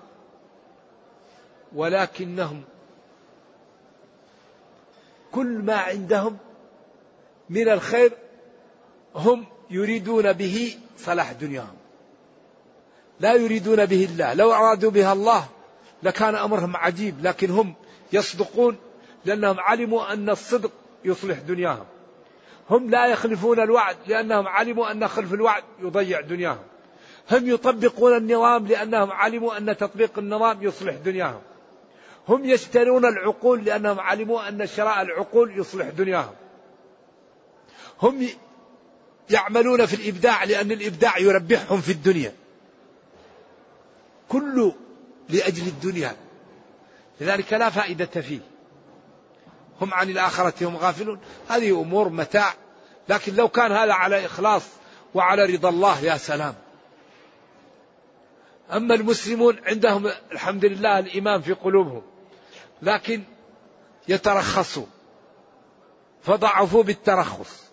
ولكنهم 1.74 2.62
كل 5.32 5.46
ما 5.46 5.74
عندهم 5.74 6.38
من 7.50 7.68
الخير 7.68 8.12
هم 9.14 9.46
يريدون 9.70 10.32
به 10.32 10.78
صلاح 10.98 11.32
دنياهم. 11.32 11.76
لا 13.20 13.34
يريدون 13.34 13.86
به 13.86 14.04
الله. 14.04 14.34
لو 14.34 14.52
أرادوا 14.52 14.90
بها 14.90 15.12
الله 15.12 15.48
لكان 16.02 16.34
أمرهم 16.34 16.76
عجيب 16.76 17.26
لكن 17.26 17.50
هم 17.50 17.74
يصدقون 18.12 18.76
لأنهم 19.24 19.60
علموا 19.60 20.12
أن 20.12 20.30
الصدق 20.30 20.72
يصلح 21.04 21.38
دنياهم. 21.38 21.86
هم 22.70 22.90
لا 22.90 23.06
يخلفون 23.06 23.60
الوعد 23.60 23.96
لأنهم 24.06 24.48
علموا 24.48 24.90
أن 24.90 25.08
خلف 25.08 25.34
الوعد 25.34 25.62
يضيع 25.80 26.20
دنياهم. 26.20 26.69
هم 27.30 27.48
يطبقون 27.48 28.16
النظام 28.16 28.66
لأنهم 28.66 29.10
علموا 29.10 29.58
أن 29.58 29.76
تطبيق 29.76 30.18
النظام 30.18 30.62
يصلح 30.62 30.94
دنياهم. 30.94 31.40
هم 32.28 32.44
يشترون 32.44 33.04
العقول 33.04 33.64
لأنهم 33.64 34.00
علموا 34.00 34.48
أن 34.48 34.66
شراء 34.66 35.02
العقول 35.02 35.58
يصلح 35.58 35.88
دنياهم. 35.88 36.34
هم 38.02 38.28
يعملون 39.30 39.86
في 39.86 39.94
الإبداع 39.94 40.44
لأن 40.44 40.72
الإبداع 40.72 41.18
يربحهم 41.18 41.80
في 41.80 41.92
الدنيا. 41.92 42.32
كله 44.28 44.74
لأجل 45.28 45.66
الدنيا. 45.66 46.16
لذلك 47.20 47.52
لا 47.52 47.70
فائدة 47.70 48.06
فيه. 48.06 48.40
هم 49.80 49.94
عن 49.94 50.10
الآخرة 50.10 50.66
هم 50.66 50.76
غافلون. 50.76 51.20
هذه 51.48 51.80
أمور 51.80 52.08
متاع. 52.08 52.54
لكن 53.08 53.34
لو 53.34 53.48
كان 53.48 53.72
هذا 53.72 53.92
على 53.92 54.26
إخلاص 54.26 54.62
وعلى 55.14 55.44
رضا 55.44 55.68
الله 55.68 56.04
يا 56.04 56.16
سلام. 56.16 56.54
أما 58.72 58.94
المسلمون 58.94 59.56
عندهم 59.66 60.10
الحمد 60.32 60.64
لله 60.64 60.98
الإيمان 60.98 61.40
في 61.40 61.52
قلوبهم 61.52 62.02
لكن 62.82 63.22
يترخصوا 64.08 64.86
فضعفوا 66.22 66.82
بالترخص. 66.82 67.70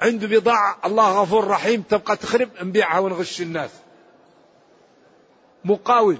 عنده 0.00 0.26
بضاعة 0.26 0.78
الله 0.84 1.22
غفور 1.22 1.46
رحيم 1.46 1.82
تبقى 1.82 2.16
تخرب 2.16 2.48
نبيعها 2.62 2.98
ونغش 2.98 3.40
الناس. 3.40 3.70
مقاول. 5.64 6.18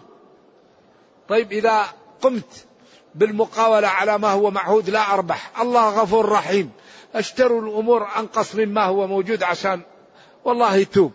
طيب 1.29 1.53
إذا 1.53 1.85
قمت 2.23 2.67
بالمقاولة 3.15 3.89
على 3.89 4.19
ما 4.19 4.29
هو 4.31 4.51
معهود 4.51 4.91
لا 4.91 5.15
أربح. 5.15 5.61
الله 5.61 6.03
غفور 6.03 6.29
رحيم. 6.29 6.73
أشتروا 7.15 7.63
الأمور 7.63 8.09
أنقص 8.17 8.55
مما 8.55 8.85
هو 8.85 9.07
موجود 9.07 9.43
عشان 9.43 9.81
والله 10.45 10.77
يتوب. 10.77 11.13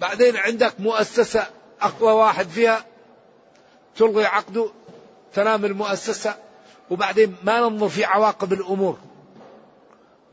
بعدين 0.00 0.36
عندك 0.36 0.80
مؤسسة 0.80 1.46
أقوى 1.80 2.12
واحد 2.12 2.48
فيها 2.48 2.84
تلغي 3.96 4.24
عقده 4.24 4.70
تنام 5.32 5.64
المؤسسة 5.64 6.34
وبعدين 6.90 7.36
ما 7.42 7.60
ننظر 7.60 7.88
في 7.88 8.04
عواقب 8.04 8.52
الأمور. 8.52 8.98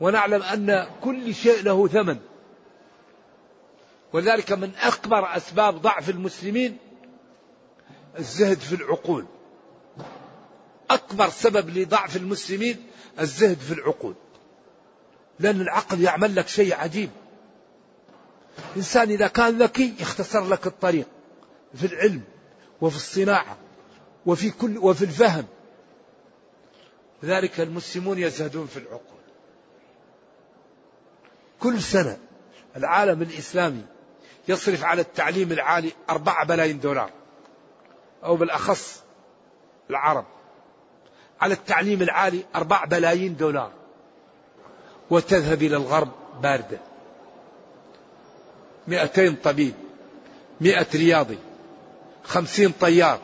ونعلم 0.00 0.42
أن 0.42 0.86
كل 1.04 1.34
شيء 1.34 1.62
له 1.62 1.88
ثمن. 1.88 2.18
ولذلك 4.12 4.52
من 4.52 4.72
أكبر 4.76 5.36
أسباب 5.36 5.82
ضعف 5.82 6.10
المسلمين 6.10 6.78
الزهد 8.18 8.58
في 8.58 8.74
العقول. 8.74 9.26
أكبر 10.90 11.28
سبب 11.28 11.78
لضعف 11.78 12.16
المسلمين 12.16 12.86
الزهد 13.20 13.58
في 13.58 13.74
العقول. 13.74 14.14
لأن 15.40 15.60
العقل 15.60 16.00
يعمل 16.00 16.36
لك 16.36 16.48
شيء 16.48 16.74
عجيب. 16.74 17.10
الإنسان 18.72 19.10
إذا 19.10 19.26
كان 19.26 19.62
ذكي 19.62 19.94
يختصر 20.00 20.48
لك 20.48 20.66
الطريق 20.66 21.06
في 21.74 21.86
العلم 21.86 22.22
وفي 22.80 22.96
الصناعة 22.96 23.56
وفي 24.26 24.50
كل 24.50 24.78
وفي 24.78 25.04
الفهم. 25.04 25.44
لذلك 27.22 27.60
المسلمون 27.60 28.18
يزهدون 28.18 28.66
في 28.66 28.76
العقول. 28.76 29.18
كل 31.60 31.82
سنة 31.82 32.18
العالم 32.76 33.22
الإسلامي 33.22 33.86
يصرف 34.48 34.84
على 34.84 35.00
التعليم 35.00 35.52
العالي 35.52 35.92
أربعة 36.10 36.46
بلايين 36.46 36.80
دولار 36.80 37.10
أو 38.24 38.36
بالأخص 38.36 39.02
العرب. 39.90 40.24
على 41.40 41.54
التعليم 41.54 42.02
العالي 42.02 42.44
أربع 42.54 42.84
بلايين 42.84 43.36
دولار. 43.36 43.72
وتذهب 45.10 45.62
إلى 45.62 45.76
الغرب 45.76 46.10
باردة. 46.42 46.87
مئتين 48.88 49.36
طبيب 49.44 49.74
مئة 50.60 50.86
رياضي 50.94 51.38
خمسين 52.24 52.72
طيار. 52.80 53.18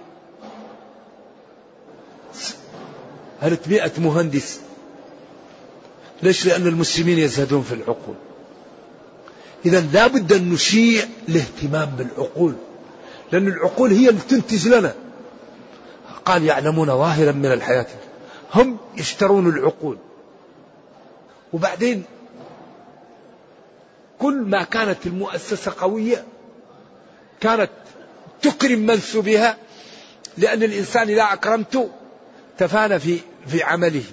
مئة 3.69 3.93
مهندس؟ 3.99 4.61
ليش؟ 6.23 6.47
لأن 6.47 6.67
المسلمين 6.67 7.19
يزهدون 7.19 7.63
في 7.63 7.75
العقول. 7.75 8.15
إذا 9.67 9.81
لا 9.81 10.07
بد 10.07 10.33
أن 10.33 10.51
نشيع 10.51 11.05
الاهتمام 11.29 11.91
بالعقول 11.99 12.55
لأن 13.33 13.49
العقول 13.49 13.91
هي 13.91 14.09
اللي 14.09 14.21
تنتج 14.21 14.69
لنا. 14.69 14.95
قال 16.25 16.45
يعلمون 16.45 16.87
ظاهرا 16.87 17.33
من 17.33 17.53
الحياة. 17.53 17.87
هم 18.55 18.77
يشترون 18.97 19.49
العقول. 19.49 19.99
وبعدين 21.53 22.05
كل 24.25 24.35
ما 24.35 24.63
كانت 24.63 25.07
المؤسسة 25.07 25.75
قوية 25.79 26.25
كانت 27.41 27.71
تكرم 28.43 28.79
منسوبها 28.79 29.57
لأن 30.39 30.63
الإنسان 30.63 31.09
إذا 31.09 31.23
أكرمته 31.23 31.91
تفانى 32.59 32.99
في 32.99 33.21
في 33.47 33.63
عمله. 33.63 34.05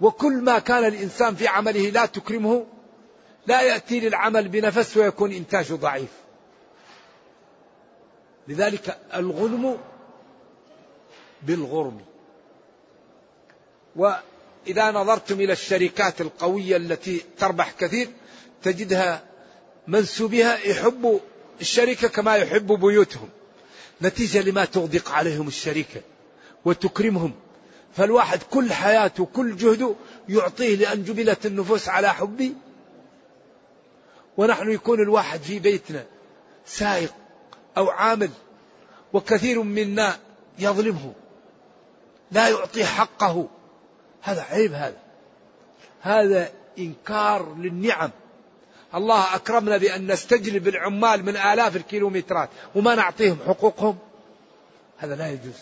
وكل 0.00 0.32
ما 0.32 0.58
كان 0.58 0.84
الإنسان 0.84 1.34
في 1.34 1.48
عمله 1.48 1.90
لا 1.90 2.06
تكرمه 2.06 2.66
لا 3.46 3.60
يأتي 3.62 4.00
للعمل 4.00 4.48
بنفس 4.48 4.96
ويكون 4.96 5.32
إنتاجه 5.32 5.74
ضعيف. 5.74 6.10
لذلك 8.48 8.98
الغنم 9.14 9.78
بالغرم. 11.42 12.00
وإذا 14.70 14.90
نظرتم 14.90 15.40
إلى 15.40 15.52
الشركات 15.52 16.20
القوية 16.20 16.76
التي 16.76 17.22
تربح 17.38 17.72
كثير 17.72 18.08
تجدها 18.62 19.22
منسوبها 19.86 20.58
يحب 20.58 21.20
الشركة 21.60 22.08
كما 22.08 22.36
يحب 22.36 22.66
بيوتهم. 22.66 23.28
نتيجة 24.02 24.42
لما 24.42 24.64
تغدق 24.64 25.10
عليهم 25.10 25.48
الشركة 25.48 26.00
وتكرمهم. 26.64 27.32
فالواحد 27.96 28.42
كل 28.42 28.72
حياته 28.72 29.24
كل 29.24 29.56
جهده 29.56 29.94
يعطيه 30.28 30.76
لأن 30.76 31.04
جبلت 31.04 31.46
النفوس 31.46 31.88
على 31.88 32.14
حبي 32.14 32.54
ونحن 34.36 34.70
يكون 34.70 35.00
الواحد 35.00 35.40
في 35.40 35.58
بيتنا 35.58 36.04
سائق 36.66 37.14
أو 37.76 37.90
عامل 37.90 38.30
وكثير 39.12 39.62
منا 39.62 40.18
يظلمه 40.58 41.12
لا 42.32 42.48
يعطي 42.48 42.84
حقه. 42.84 43.48
هذا 44.22 44.42
عيب 44.42 44.72
هذا. 44.72 44.96
هذا 46.02 46.48
إنكار 46.78 47.54
للنعم. 47.54 48.10
الله 48.94 49.34
أكرمنا 49.34 49.76
بأن 49.76 50.12
نستجلب 50.12 50.68
العمال 50.68 51.24
من 51.24 51.36
آلاف 51.36 51.76
الكيلومترات 51.76 52.48
وما 52.74 52.94
نعطيهم 52.94 53.38
حقوقهم. 53.46 53.98
هذا 54.98 55.14
لا 55.14 55.28
يجوز. 55.28 55.54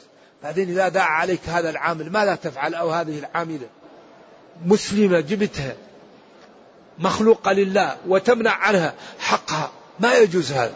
بعدين 0.43 0.71
إذا 0.71 0.89
دعا 0.89 1.07
عليك 1.07 1.41
هذا 1.49 1.71
العامل 1.71 2.13
ماذا 2.13 2.35
تفعل؟ 2.35 2.75
أو 2.75 2.91
هذه 2.91 3.19
العاملة 3.19 3.69
مسلمة 4.67 5.21
جبتها 5.21 5.77
مخلوقة 6.99 7.53
لله 7.53 7.97
وتمنع 8.07 8.51
عنها 8.51 8.95
حقها 9.19 9.71
ما 10.01 10.15
يجوز 10.15 10.53
هذا. 10.53 10.75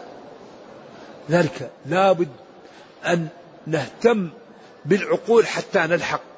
ذلك 1.29 1.71
لابد 1.85 2.29
أن 3.05 3.27
نهتم 3.67 4.29
بالعقول 4.85 5.47
حتى 5.47 5.79
نلحق. 5.79 6.32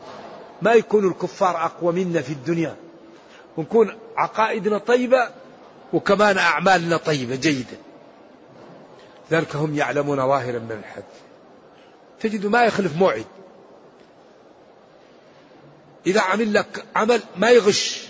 ما 0.61 0.73
يكون 0.73 1.07
الكفار 1.07 1.65
أقوى 1.65 1.93
منا 1.93 2.21
في 2.21 2.33
الدنيا. 2.33 2.75
ونكون 3.57 3.97
عقائدنا 4.17 4.77
طيبة 4.77 5.29
وكمان 5.93 6.37
أعمالنا 6.37 6.97
طيبة 6.97 7.35
جيدة. 7.35 7.77
ذلك 9.31 9.55
هم 9.55 9.75
يعلمون 9.75 10.17
ظاهرا 10.17 10.59
من 10.59 10.71
الحد. 10.71 11.03
تجد 12.19 12.45
ما 12.45 12.63
يخلف 12.63 12.97
موعد. 12.97 13.25
إذا 16.07 16.21
عمل 16.21 16.53
لك 16.53 16.85
عمل 16.95 17.21
ما 17.37 17.49
يغش 17.49 18.07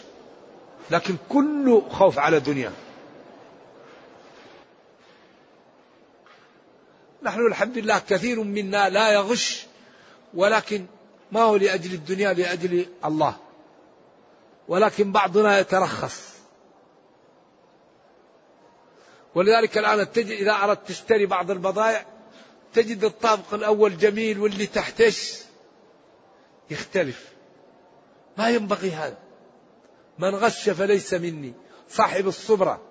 لكن 0.92 1.16
كله 1.30 1.90
خوف 1.90 2.20
على 2.20 2.40
دنيا. 2.40 2.72
نحن 7.24 7.46
الحمد 7.46 7.78
لله 7.78 8.00
كثير 8.00 8.44
منا 8.44 8.90
لا 8.90 9.12
يغش 9.12 9.66
ولكن 10.34 10.86
ما 11.32 11.42
هو 11.42 11.56
لأجل 11.56 11.94
الدنيا 11.94 12.34
لأجل 12.34 12.88
الله. 13.06 13.36
ولكن 14.68 15.12
بعضنا 15.12 15.60
يترخص. 15.60 16.36
ولذلك 19.36 19.78
الآن 19.78 20.12
تجد 20.12 20.32
إذا 20.32 20.52
أردت 20.52 20.88
تشتري 20.88 21.26
بعض 21.26 21.52
البضائع 21.52 22.06
تجد 22.74 23.04
الطابق 23.04 23.54
الأول 23.54 23.98
جميل 23.98 24.40
واللي 24.40 24.66
تحتش 24.66 25.40
يختلف. 26.70 27.30
ما 28.38 28.50
ينبغي 28.50 28.92
هذا. 28.92 29.18
من 30.20 30.36
غش 30.36 30.70
فليس 30.70 31.14
مني. 31.14 31.54
صاحب 31.90 32.28
الصبرة 32.28 32.82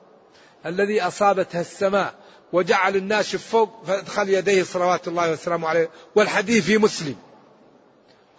الذي 0.67 1.03
أصابتها 1.03 1.61
السماء 1.61 2.15
وجعل 2.53 2.97
الناشف 2.97 3.49
فوق 3.49 3.85
فادخل 3.85 4.29
يديه 4.29 4.63
صلوات 4.63 5.09
الله 5.09 5.33
وسلامه 5.33 5.69
عليه. 5.69 5.91
والحديث 6.15 6.65
في 6.65 6.79
مسلم. 6.79 7.17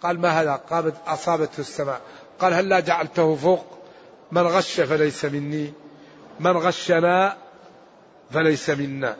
قال 0.02 0.20
ما 0.20 0.28
هذا؟ 0.28 0.52
قال 0.52 0.92
أصابته 1.06 1.60
السماء. 1.60 2.00
قال 2.40 2.54
هل 2.54 2.68
لا 2.68 2.80
جعلته 2.80 3.36
فوق؟ 3.36 3.64
من 4.32 4.42
غش 4.42 4.80
فليس 4.80 5.24
مني. 5.24 5.72
من 6.40 6.56
غشنا 6.56 7.36
فليس 8.30 8.70
منا. 8.70 9.16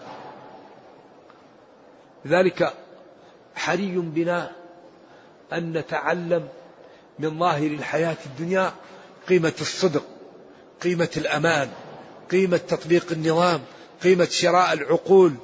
لذلك 2.24 2.74
حري 3.54 3.96
بنا 3.96 4.52
أن 5.52 5.72
نتعلم 5.72 6.48
من 7.18 7.38
ظاهر 7.38 7.66
الحياة 7.66 8.16
الدنيا 8.26 8.72
قيمة 9.28 9.52
الصدق 9.60 10.02
قيمة 10.82 11.08
الأمان 11.16 11.68
قيمة 12.30 12.56
تطبيق 12.56 13.12
النظام 13.12 13.60
قيمة 14.02 14.24
شراء 14.24 14.72
العقول 14.72 15.34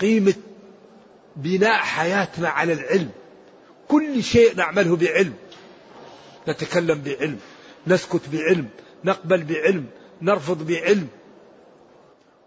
قيمة 0.00 0.34
بناء 1.36 1.78
حياتنا 1.78 2.48
على 2.48 2.72
العلم. 2.72 3.10
كل 3.88 4.22
شيء 4.22 4.56
نعمله 4.56 4.96
بعلم. 4.96 5.34
نتكلم 6.48 7.02
بعلم 7.02 7.38
نسكت 7.86 8.20
بعلم 8.32 8.68
نقبل 9.04 9.44
بعلم 9.44 9.86
نرفض 10.22 10.66
بعلم. 10.66 11.08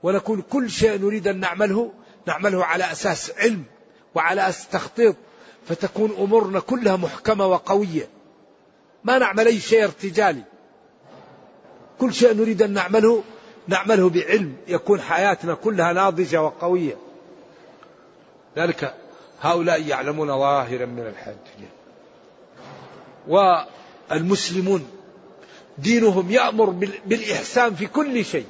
ونكون 0.03 0.41
كل 0.41 0.69
شيء 0.69 1.01
نريد 1.01 1.27
أن 1.27 1.39
نعمله 1.39 1.91
نعمله 2.27 2.65
على 2.65 2.91
أساس 2.91 3.31
علم 3.37 3.63
وعلى 4.15 4.49
أساس 4.49 4.67
تخطيط. 4.67 5.15
فتكون 5.67 6.15
أمورنا 6.19 6.59
كلها 6.59 6.95
محكمة 6.95 7.45
وقوية. 7.45 8.09
ما 9.03 9.17
نعمل 9.17 9.47
أي 9.47 9.59
شيء 9.59 9.83
ارتجالي. 9.83 10.43
كل 11.99 12.13
شيء 12.13 12.33
نريد 12.33 12.61
أن 12.61 12.73
نعمله 12.73 13.23
نعمله 13.67 14.09
بعلم. 14.09 14.55
يكون 14.67 15.01
حياتنا 15.01 15.53
كلها 15.53 15.93
ناضجة 15.93 16.41
وقوية. 16.41 16.97
ذلك 18.57 18.95
هؤلاء 19.41 19.81
يعلمون 19.81 20.27
ظاهرا 20.27 20.85
من 20.85 21.07
الحياة 21.07 21.35
والمسلمون 23.27 24.87
دينهم 25.77 26.31
يأمر 26.31 26.69
بالإحسان 27.05 27.75
في 27.75 27.87
كل 27.87 28.25
شيء. 28.25 28.47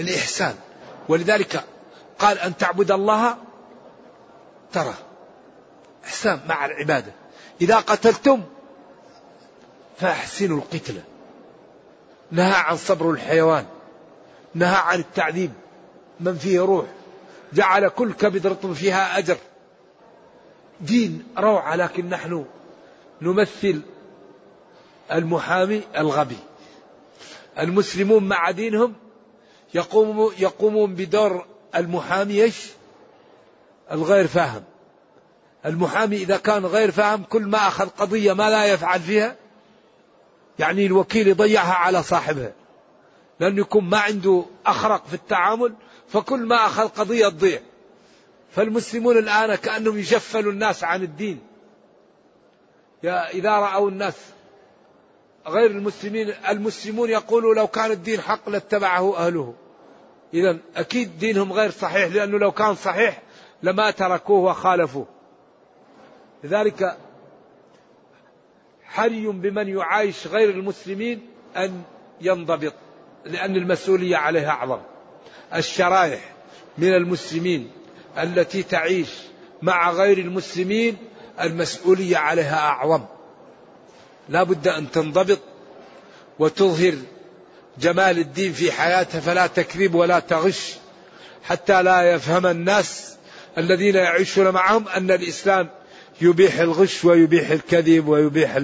الإحسان. 0.00 0.54
ولذلك 1.08 1.64
قال 2.18 2.38
أن 2.38 2.56
تعبد 2.56 2.90
الله 2.90 3.36
ترى. 4.72 4.94
إحسان 6.04 6.40
مع 6.48 6.66
العبادة. 6.66 7.12
إذا 7.60 7.76
قتلتم 7.76 8.42
فأحسنوا 9.98 10.58
القتلة 10.58 11.02
نهى 12.30 12.54
عن 12.54 12.76
صبر 12.76 13.10
الحيوان. 13.10 13.66
نهى 14.54 14.76
عن 14.76 14.98
التعذيب. 14.98 15.52
من 16.20 16.34
فيه 16.34 16.60
روح 16.60 16.86
جعل 17.52 17.88
كل 17.88 18.12
كبد 18.12 18.46
رطب 18.46 18.72
فيها 18.72 19.18
أجر 19.18 19.36
دين 20.80 21.24
روعة 21.38 21.76
لكن 21.76 22.08
نحن 22.08 22.44
نمثل 23.22 23.80
المحامي 25.12 25.82
الغبي 25.96 26.38
المسلمون 27.58 28.28
مع 28.28 28.50
دينهم 28.50 28.94
يقوم 29.74 30.32
يقومون 30.38 30.94
بدور 30.94 31.46
المحامي 31.76 32.42
إيش؟ 32.42 32.66
الغير 33.92 34.26
فاهم. 34.26 34.62
المحامي 35.66 36.16
إذا 36.16 36.36
كان 36.36 36.66
غير 36.66 36.90
فاهم 36.90 37.22
كل 37.22 37.42
ما 37.42 37.58
أخذ 37.58 37.88
قضية 37.88 38.32
ما 38.32 38.50
لا 38.50 38.64
يفعل 38.64 39.00
فيها 39.00 39.36
يعني 40.58 40.86
الوكيل 40.86 41.28
يضيعها 41.28 41.74
على 41.74 42.02
صاحبها. 42.02 42.52
لأنه 43.40 43.60
يكون 43.60 43.84
ما 43.84 43.98
عنده 43.98 44.44
أخرق 44.66 45.06
في 45.06 45.14
التعامل 45.14 45.74
فكل 46.12 46.40
ما 46.40 46.56
أخذ 46.56 46.88
قضية 46.88 47.28
تضيع. 47.28 47.60
فالمسلمون 48.50 49.18
الآن 49.18 49.54
كأنهم 49.54 49.98
يشفلوا 49.98 50.52
الناس 50.52 50.84
عن 50.84 51.02
الدين. 51.02 51.40
يا 53.02 53.30
إذا 53.30 53.50
رأوا 53.50 53.90
الناس 53.90 54.14
غير 55.46 55.70
المسلمين 55.70 56.34
المسلمون 56.48 57.10
يقولوا 57.10 57.54
لو 57.54 57.66
كان 57.66 57.90
الدين 57.90 58.20
حق 58.20 58.48
لاتبعه 58.48 59.16
أهله 59.16 59.54
إذا 60.34 60.58
أكيد 60.76 61.18
دينهم 61.18 61.52
غير 61.52 61.70
صحيح 61.70 62.12
لأنه 62.12 62.38
لو 62.38 62.52
كان 62.52 62.74
صحيح 62.74 63.22
لما 63.62 63.90
تركوه 63.90 64.50
وخالفوه 64.50 65.06
لذلك 66.44 66.96
حري 68.84 69.26
بمن 69.26 69.68
يعايش 69.68 70.26
غير 70.26 70.50
المسلمين 70.50 71.28
أن 71.56 71.82
ينضبط 72.20 72.72
لأن 73.24 73.56
المسؤولية 73.56 74.16
عليها 74.16 74.50
أعظم 74.50 74.80
الشرائح 75.54 76.20
من 76.78 76.94
المسلمين 76.94 77.70
التي 78.18 78.62
تعيش 78.62 79.08
مع 79.62 79.90
غير 79.90 80.18
المسلمين 80.18 80.96
المسؤولية 81.40 82.16
عليها 82.16 82.58
أعظم 82.58 83.04
لا 84.28 84.42
بد 84.42 84.68
أن 84.68 84.90
تنضبط 84.90 85.38
وتظهر 86.38 86.94
جمال 87.78 88.18
الدين 88.18 88.52
في 88.52 88.72
حياتها 88.72 89.20
فلا 89.20 89.46
تكذب 89.46 89.94
ولا 89.94 90.18
تغش 90.18 90.74
حتى 91.44 91.82
لا 91.82 92.02
يفهم 92.02 92.46
الناس 92.46 93.16
الذين 93.58 93.94
يعيشون 93.94 94.50
معهم 94.50 94.88
أن 94.88 95.10
الإسلام 95.10 95.68
يبيح 96.20 96.58
الغش 96.58 97.04
ويبيح 97.04 97.50
الكذب 97.50 98.08
ويبيح. 98.08 98.58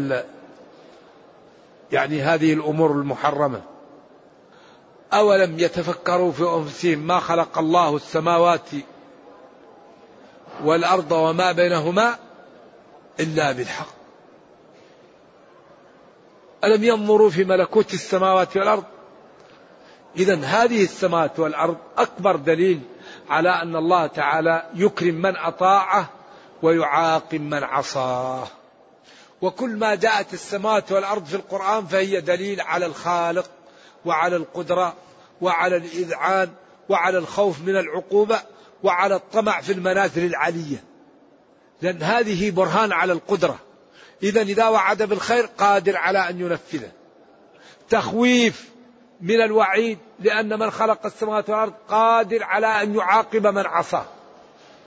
يعني 1.93 2.22
هذه 2.22 2.53
الأمور 2.53 2.93
المحرمة 2.93 3.62
أولم 5.12 5.59
يتفكروا 5.59 6.32
في 6.32 6.42
أنفسهم 6.42 6.98
ما 6.98 7.20
خلق 7.20 7.59
الله 7.59 7.96
السماوات 7.96 8.70
والأرض 10.64 11.12
وما 11.12 11.52
بينهما 11.52 12.16
إلا 13.20 13.52
بالحق؟ 13.52 13.96
ألم 16.64 16.84
ينظروا 16.84 17.30
في 17.30 17.44
ملكوت 17.44 17.94
السماوات 17.94 18.57
والأرض؟ 18.57 18.84
إذا 20.16 20.44
هذه 20.44 20.84
السماوات 20.84 21.38
والأرض 21.38 21.76
أكبر 21.98 22.36
دليل 22.36 22.80
على 23.28 23.50
أن 23.50 23.76
الله 23.76 24.07
تعالى 24.07 24.70
يكرم 24.74 25.14
من 25.14 25.36
أطاعه 25.36 26.09
ويعاقب 26.62 27.40
من 27.40 27.64
عصاه. 27.64 28.46
وكل 29.42 29.76
ما 29.76 29.94
جاءت 29.94 30.34
السماوات 30.34 30.92
والأرض 30.92 31.24
في 31.24 31.34
القرآن 31.34 31.86
فهي 31.86 32.20
دليل 32.20 32.61
على 32.61 32.86
الخالق. 32.86 33.50
وعلى 34.07 34.36
القدرة 34.36 34.94
وعلى 35.40 35.76
الإذعان 35.76 36.50
وعلى 36.88 37.18
الخوف 37.18 37.61
من 37.61 37.76
العقوبة 37.76 38.40
وعلى 38.82 39.14
الطمع 39.14 39.61
في 39.61 39.72
المنازل 39.72 40.24
العلية. 40.24 40.84
لأن 41.82 42.02
هذه 42.02 42.50
برهان 42.50 42.92
على 42.92 43.12
القدرة. 43.12 43.59
إذا 44.22 44.42
إذا 44.42 44.68
وعد 44.68 45.02
بالخير 45.02 45.46
قادر 45.59 45.96
على 45.96 46.18
أن 46.18 46.40
ينفذه. 46.40 46.90
تخويف 47.88 48.70
من 49.20 49.40
الوعيد 49.40 49.98
لأن 50.20 50.59
من 50.59 50.70
خلق 50.70 51.07
السماوات 51.07 51.50
والأرض 51.50 51.72
قادر 51.88 52.44
على 52.44 52.66
أن 52.66 52.94
يعاقب 52.94 53.46
من 53.46 53.66
عصاه. 53.66 54.04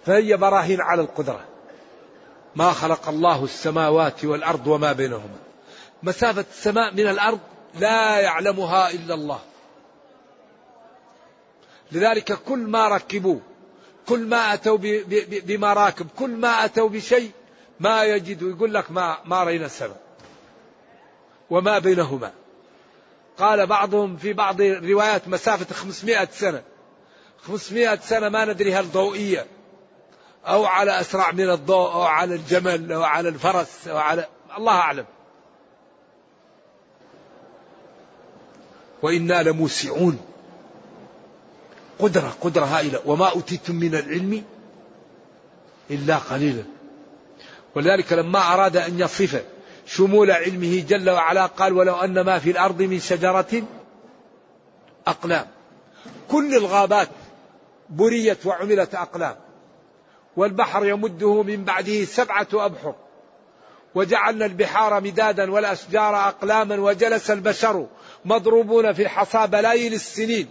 فهي 0.05 0.37
براهين 0.37 0.81
على 0.81 1.01
القدرة. 1.01 1.45
ما 2.55 2.71
خلق 2.71 3.09
الله 3.09 3.43
السماوات 3.43 4.25
والأرض 4.25 4.67
وما 4.67 4.91
بينهما. 4.93 5.37
مسافة 6.03 6.45
السماء 6.51 6.93
من 6.93 7.07
الأرض 7.07 7.39
لا 7.73 8.19
يعلمها 8.19 8.89
إلا 8.89 9.13
الله. 9.13 9.39
لذلك 11.91 12.33
كل 12.33 12.59
ما 12.59 12.87
ركبوا 12.87 13.39
كل 14.07 14.19
ما 14.19 14.53
أتوا 14.53 14.77
بمراكب 15.43 16.07
كل 16.19 16.29
ما 16.29 16.65
أتوا 16.65 16.89
بشيء 16.89 17.31
ما 17.79 18.03
يجد 18.03 18.41
يقول 18.41 18.73
لك 18.73 18.91
ما 18.91 19.17
ما 19.25 19.43
رأينا 19.43 19.65
السماء 19.65 20.01
وما 21.49 21.79
بينهما. 21.79 22.31
قال 23.37 23.67
بعضهم 23.67 24.17
في 24.17 24.33
بعض 24.33 24.61
الروايات 24.61 25.27
مسافة 25.27 25.75
500 25.75 26.27
سنة. 26.31 26.63
500 27.41 27.99
سنة 27.99 28.29
ما 28.29 28.45
ندري 28.45 28.73
هل 28.73 28.91
ضوئية 28.91 29.45
أو 30.47 30.65
على 30.65 30.99
أسرع 30.99 31.31
من 31.31 31.49
الضوء 31.49 31.91
أو 31.91 32.01
على 32.01 32.35
الجمل 32.35 32.91
أو 32.91 33.03
على 33.03 33.29
الفرس 33.29 33.87
أو 33.87 33.97
على 33.97 34.27
الله 34.57 34.73
أعلم. 34.73 35.05
وإنا 39.01 39.43
لموسعون. 39.43 40.19
قدرة 41.99 42.33
قدرة 42.41 42.65
هائلة. 42.65 42.99
وما 43.05 43.29
أوتيتم 43.29 43.75
من 43.75 43.95
العلم 43.95 44.43
إلا 45.91 46.17
قليلا. 46.17 46.63
ولذلك 47.75 48.13
لما 48.13 48.53
أراد 48.53 48.77
أن 48.77 48.99
يصف 48.99 49.43
شمول 49.85 50.31
علمه 50.31 50.83
جل 50.89 51.09
وعلا 51.09 51.45
قال 51.45 51.73
ولو 51.73 51.95
أن 51.95 52.21
ما 52.21 52.39
في 52.39 52.51
الأرض 52.51 52.81
من 52.81 52.99
شجرة 52.99 53.63
أقلام. 55.07 55.47
كل 56.31 56.55
الغابات 56.55 57.09
بريت 57.89 58.45
وعملت 58.45 58.95
أقلام. 58.95 59.35
والبحر 60.37 60.85
يمده 60.85 61.43
من 61.43 61.63
بعده 61.63 62.05
سبعة 62.05 62.47
أبحر. 62.53 62.95
وجعلنا 63.95 64.45
البحار 64.45 65.01
مدادا 65.01 65.51
والأشجار 65.51 66.15
أقلاما 66.15 66.75
وجلس 66.75 67.31
البشر 67.31 67.87
مضروبون 68.25 68.93
في 68.93 69.01
الحصى 69.01 69.47
بلايين 69.47 69.93
السنين 69.93 70.47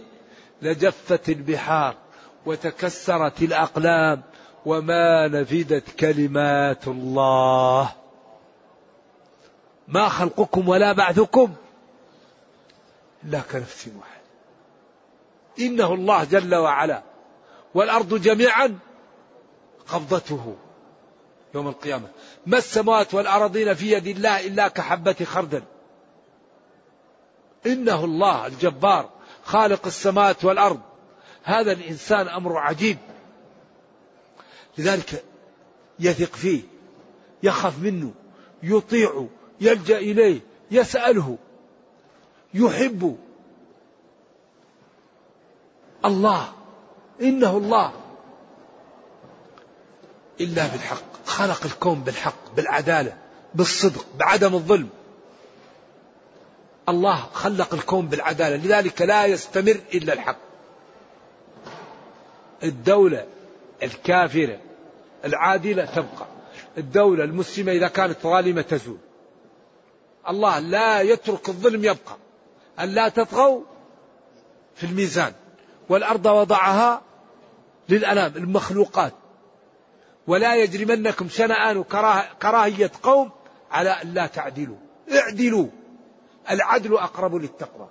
لجفت 0.61 1.29
البحار 1.29 1.95
وتكسرت 2.45 3.41
الأقلام 3.41 4.21
وما 4.65 5.27
نفدت 5.27 5.89
كلمات 5.99 6.87
الله. 6.87 7.91
ما 9.87 10.09
خلقكم 10.09 10.69
ولا 10.69 10.91
بعثكم 10.91 11.53
إلا 13.23 13.39
كنفس 13.51 13.87
واحد 13.87 14.21
إنه 15.59 15.93
الله 15.93 16.23
جل 16.23 16.55
وعلا 16.55 17.03
والأرض 17.73 18.21
جميعا 18.21 18.79
قبضته 19.87 20.55
يوم 21.55 21.67
القيامة. 21.67 22.07
ما 22.45 22.57
السماوات 22.57 23.13
والأراضين 23.13 23.73
في 23.73 23.91
يد 23.91 24.07
الله 24.07 24.47
إلا 24.47 24.67
كحبة 24.67 25.15
خردل. 25.25 25.63
إنه 27.65 28.05
الله 28.05 28.47
الجبار 28.47 29.09
خالق 29.43 29.85
السماوات 29.85 30.45
والأرض. 30.45 30.79
هذا 31.43 31.71
الإنسان 31.71 32.27
أمر 32.27 32.57
عجيب. 32.57 32.97
لذلك 34.77 35.23
يثق 35.99 36.35
فيه 36.35 36.61
يخاف 37.43 37.79
منه 37.79 38.13
يطيع 38.63 39.27
يلجأ 39.61 39.97
إليه 39.97 40.41
يسأله 40.71 41.37
يحب. 42.53 43.17
الله 46.05 46.53
إنه 47.21 47.57
الله. 47.57 47.93
إلا 50.41 50.67
بالحق 50.67 51.25
خلق 51.25 51.65
الكون 51.65 51.99
بالحق 52.01 52.55
بالعدالة 52.55 53.17
بالصدق 53.55 54.05
بعدم 54.17 54.53
الظلم. 54.53 54.89
الله 56.89 57.15
خلق 57.15 57.73
الكون 57.73 58.05
بالعدالة 58.07 58.55
لذلك 58.55 59.01
لا 59.01 59.25
يستمر 59.25 59.79
إلا 59.93 60.13
الحق. 60.13 60.37
الدولة 62.63 63.25
الكافرة 63.83 64.59
العادلة 65.25 65.85
تبقى. 65.85 66.27
الدولة 66.77 67.23
المسلمة 67.23 67.71
إذا 67.71 67.87
كانت 67.87 68.17
ظالمة 68.23 68.61
تزول. 68.61 68.97
الله 70.29 70.59
لا 70.59 71.01
يترك 71.01 71.49
الظلم 71.49 71.83
يبقى. 71.83 72.17
أن 72.79 72.89
لا 72.89 73.09
تطغوا 73.09 73.61
في 74.75 74.85
الميزان. 74.85 75.33
والأرض 75.89 76.25
وضعها 76.25 77.01
للأنام 77.89 78.33
المخلوقات. 78.35 79.13
ولا 80.27 80.55
يجرمنكم 80.55 81.29
شنآن 81.29 81.83
كراهية 82.41 82.91
قوم 83.03 83.31
على 83.71 83.89
أن 83.89 84.13
لا 84.13 84.27
تعدلوا. 84.27 84.77
اعدلوا. 85.11 85.67
العدل 86.49 86.97
أقرب 86.97 87.35
للتقوى. 87.35 87.89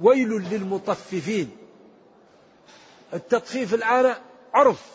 ويل 0.00 0.28
للمطففين. 0.28 1.56
التطفيف 3.14 3.74
الآن 3.74 4.14
عرف. 4.54 4.86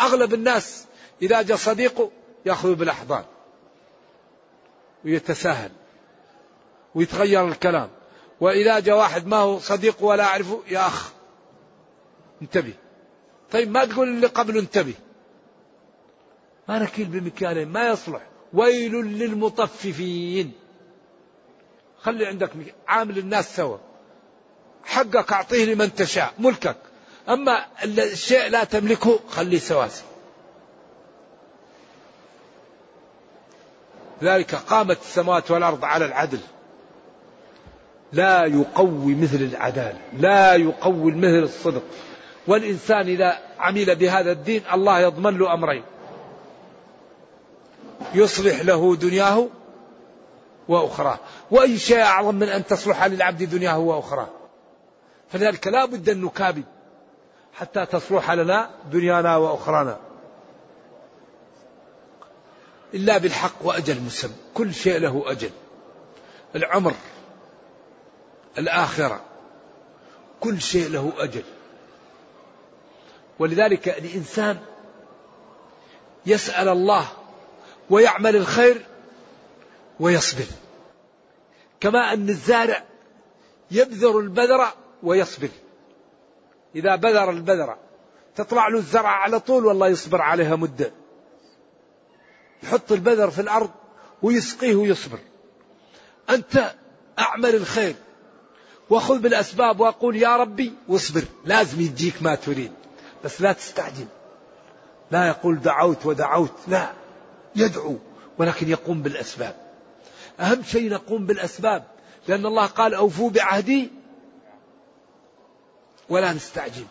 أغلب 0.00 0.34
الناس 0.34 0.86
إذا 1.22 1.42
جاء 1.42 1.56
صديقه 1.56 2.10
يأخذ 2.46 2.74
بالأحضان. 2.74 3.24
ويتساهل. 5.04 5.70
ويتغير 6.94 7.48
الكلام. 7.48 7.90
وإذا 8.40 8.78
جاء 8.80 8.98
واحد 8.98 9.26
ما 9.26 9.36
هو 9.36 9.58
صديق 9.58 9.96
ولا 10.00 10.24
أعرفه 10.24 10.62
يا 10.68 10.86
أخ 10.86 11.12
انتبه. 12.42 12.74
طيب 13.50 13.70
ما 13.70 13.84
تقول 13.84 14.08
اللي 14.08 14.26
قبله 14.26 14.60
انتبه. 14.60 14.94
ما 16.68 16.78
نكيل 16.78 17.06
بمكيالين 17.08 17.68
ما 17.68 17.88
يصلح. 17.88 18.27
ويل 18.52 18.92
للمطففين. 18.92 20.52
خلي 22.02 22.26
عندك 22.26 22.50
عامل 22.88 23.18
الناس 23.18 23.56
سوا. 23.56 23.78
حقك 24.84 25.32
أعطيه 25.32 25.64
لمن 25.64 25.94
تشاء 25.94 26.34
ملكك. 26.38 26.76
أما 27.28 27.66
الشيء 27.84 28.48
لا 28.48 28.64
تملكه 28.64 29.20
خليه 29.28 29.58
سواسي. 29.58 30.02
ذلك 34.22 34.54
قامت 34.54 34.98
السماوات 35.00 35.50
والأرض 35.50 35.84
على 35.84 36.04
العدل. 36.04 36.40
لا 38.12 38.44
يقوي 38.44 39.14
مثل 39.14 39.36
العدالة 39.36 39.98
لا 40.18 40.54
يقوي 40.54 41.12
مثل 41.12 41.42
الصدق. 41.42 41.82
والإنسان 42.46 43.08
إذا 43.08 43.38
عمل 43.58 43.96
بهذا 43.96 44.32
الدين 44.32 44.62
الله 44.72 45.00
يضمن 45.00 45.38
له 45.38 45.54
أمرين. 45.54 45.82
يصلح 48.14 48.60
له 48.60 48.96
دنياه 48.96 49.48
وأخراه 50.68 51.18
وأي 51.50 51.78
شيء 51.78 52.00
أعظم 52.00 52.34
من 52.34 52.48
أن 52.48 52.66
تصلح 52.66 53.04
للعبد 53.04 53.42
دنياه 53.42 53.78
وأخراه 53.78 54.28
فلذلك 55.32 55.66
لا 55.66 55.84
بد 55.84 56.08
أن 56.08 56.24
نكابد 56.24 56.64
حتى 57.54 57.86
تصلح 57.86 58.30
لنا 58.30 58.70
دنيانا 58.92 59.36
وأخرانا. 59.36 59.98
إلا 62.94 63.18
بالحق 63.18 63.54
وأجل 63.62 64.00
مسمى، 64.00 64.32
كل 64.54 64.74
شيء 64.74 64.98
له 64.98 65.22
أجل. 65.26 65.50
العمر 66.56 66.94
الآخرة 68.58 69.20
كل 70.40 70.60
شيء 70.60 70.88
له 70.88 71.12
أجل. 71.18 71.42
ولذلك 73.38 73.88
الإنسان 73.88 74.58
يسأل 76.26 76.68
الله 76.68 77.08
ويعمل 77.90 78.36
الخير 78.36 78.86
ويصبر. 80.00 80.46
كما 81.80 82.12
أن 82.12 82.28
الزارع 82.28 82.84
يبذر 83.70 84.18
البذرة 84.18 84.74
ويصبر. 85.02 85.48
إذا 86.74 86.96
بذر 86.96 87.30
البذرة 87.30 87.78
تطلع 88.36 88.68
له 88.68 88.78
الزرع 88.78 89.08
على 89.08 89.40
طول 89.40 89.66
والله 89.66 89.88
يصبر 89.88 90.22
عليها 90.22 90.56
مدة. 90.56 90.92
يحط 92.62 92.92
البذر 92.92 93.30
في 93.30 93.40
الأرض 93.40 93.70
ويسقيه 94.22 94.74
ويصبر. 94.74 95.18
أنت 96.30 96.74
أعمل 97.18 97.54
الخير 97.54 97.94
وخذ 98.90 99.18
بالأسباب 99.18 99.80
وأقول 99.80 100.16
يا 100.16 100.36
ربي 100.36 100.72
واصبر. 100.88 101.24
لازم 101.44 101.80
يجيك 101.80 102.22
ما 102.22 102.34
تريد 102.34 102.72
بس 103.24 103.40
لا 103.40 103.52
تستعجل. 103.52 104.06
لا 105.10 105.28
يقول 105.28 105.60
دعوت 105.60 106.06
ودعوت 106.06 106.54
لا. 106.68 106.92
يدعو 107.58 107.96
ولكن 108.38 108.68
يقوم 108.68 109.02
بالأسباب. 109.02 109.54
أهم 110.40 110.62
شيء 110.62 110.90
نقوم 110.90 111.26
بالأسباب 111.26 111.84
لأن 112.28 112.46
الله 112.46 112.66
قال 112.66 112.94
أوفوا 112.94 113.30
بعهدي 113.30 113.90
ولا 116.08 116.32
نستعجل. 116.32 116.86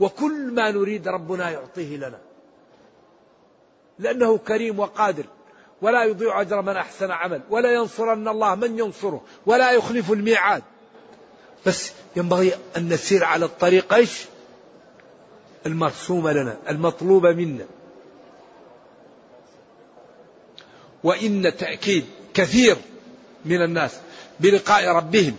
وكل 0.00 0.52
ما 0.54 0.70
نريد 0.70 1.08
ربنا 1.08 1.50
يعطيه 1.50 1.96
لنا. 1.96 2.18
لأنه 3.98 4.38
كريم 4.38 4.78
وقادر 4.78 5.24
ولا 5.82 6.04
يضيع 6.04 6.40
أجر 6.40 6.62
من 6.62 6.76
أحسن 6.76 7.10
عمل 7.10 7.42
ولا 7.50 7.72
ينصرن 7.72 8.28
الله 8.28 8.54
من 8.54 8.78
ينصره 8.78 9.22
ولا 9.46 9.72
يخلف 9.72 10.12
الميعاد. 10.12 10.62
بس 11.66 11.92
ينبغي 12.16 12.52
أن 12.76 12.88
نسير 12.88 13.24
على 13.24 13.44
الطريق 13.44 13.94
إيش؟ 13.94 14.24
المرسومة 15.66 16.32
لنا 16.32 16.56
المطلوبة 16.68 17.32
منا. 17.32 17.64
وإن 21.04 21.56
تأكيد 21.56 22.04
كثير 22.34 22.76
من 23.44 23.62
الناس 23.62 23.98
بلقاء 24.40 24.88
ربهم 24.88 25.36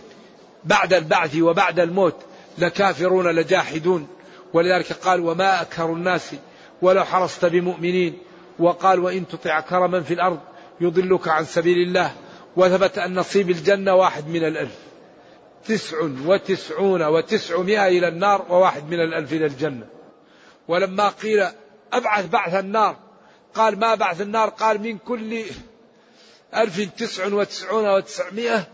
بعد 0.63 0.93
البعث 0.93 1.35
وبعد 1.37 1.79
الموت 1.79 2.15
لكافرون 2.57 3.27
لجاحدون. 3.27 4.07
ولذلك 4.53 4.93
قال 4.93 5.19
وما 5.19 5.61
أكثر 5.61 5.93
الناس 5.93 6.31
ولو 6.81 7.03
حرصت 7.03 7.45
بمؤمنين. 7.45 8.17
وقال 8.59 8.99
وإن 8.99 9.27
تطع 9.27 9.59
كرما 9.59 10.01
في 10.01 10.13
الأرض 10.13 10.39
يضلك 10.81 11.27
عن 11.27 11.45
سبيل 11.45 11.87
الله. 11.87 12.11
وثبت 12.55 12.97
أن 12.97 13.15
نصيب 13.15 13.49
الجنة 13.49 13.95
واحد 13.95 14.27
من 14.27 14.43
الألف. 14.43 14.77
تسع 15.65 15.97
وتسعون 16.25 17.03
وتسعمائة 17.03 17.87
إلى 17.87 18.07
النار 18.07 18.45
وواحد 18.49 18.89
من 18.89 18.99
الألف 18.99 19.33
إلى 19.33 19.45
الجنة. 19.45 19.85
ولما 20.67 21.09
قيل 21.09 21.47
أبعث 21.93 22.29
بعث 22.29 22.53
النار 22.53 22.95
قال 23.55 23.79
ما 23.79 23.95
بعث 23.95 24.21
النار 24.21 24.49
قال 24.49 24.81
من 24.81 24.97
كل 24.97 25.43
ألف 26.55 26.89
تسع 26.97 27.33
وتسعون 27.33 27.89
وتسعمائة 27.89 28.67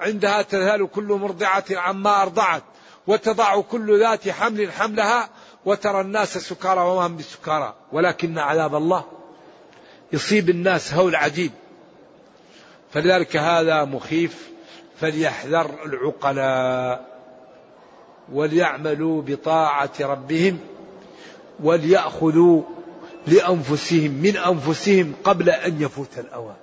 عندها 0.00 0.42
تذهل 0.42 0.86
كل 0.86 1.04
مرضعة 1.04 1.64
عما 1.70 2.22
أرضعت 2.22 2.62
وتضع 3.06 3.60
كل 3.60 4.00
ذات 4.00 4.28
حمل 4.28 4.72
حملها 4.72 5.30
وترى 5.64 6.00
الناس 6.00 6.38
سكارى 6.38 6.80
وما 6.80 7.06
هم 7.06 7.16
بسكارى 7.16 7.74
ولكن 7.92 8.38
عذاب 8.38 8.74
الله 8.74 9.04
يصيب 10.12 10.50
الناس 10.50 10.94
هول 10.94 11.16
عجيب. 11.16 11.52
فلذلك 12.92 13.36
هذا 13.36 13.84
مخيف 13.84 14.50
فليحذر 15.00 15.70
العقلاء 15.84 17.18
وليعملوا 18.32 19.22
بطاعة 19.22 19.90
ربهم 20.00 20.58
وليأخذوا 21.62 22.62
لأنفسهم 23.28 24.10
من 24.10 24.36
أنفسهم 24.36 25.14
قبل 25.24 25.50
أن 25.50 25.82
يفوت 25.82 26.18
الأوان. 26.18 26.56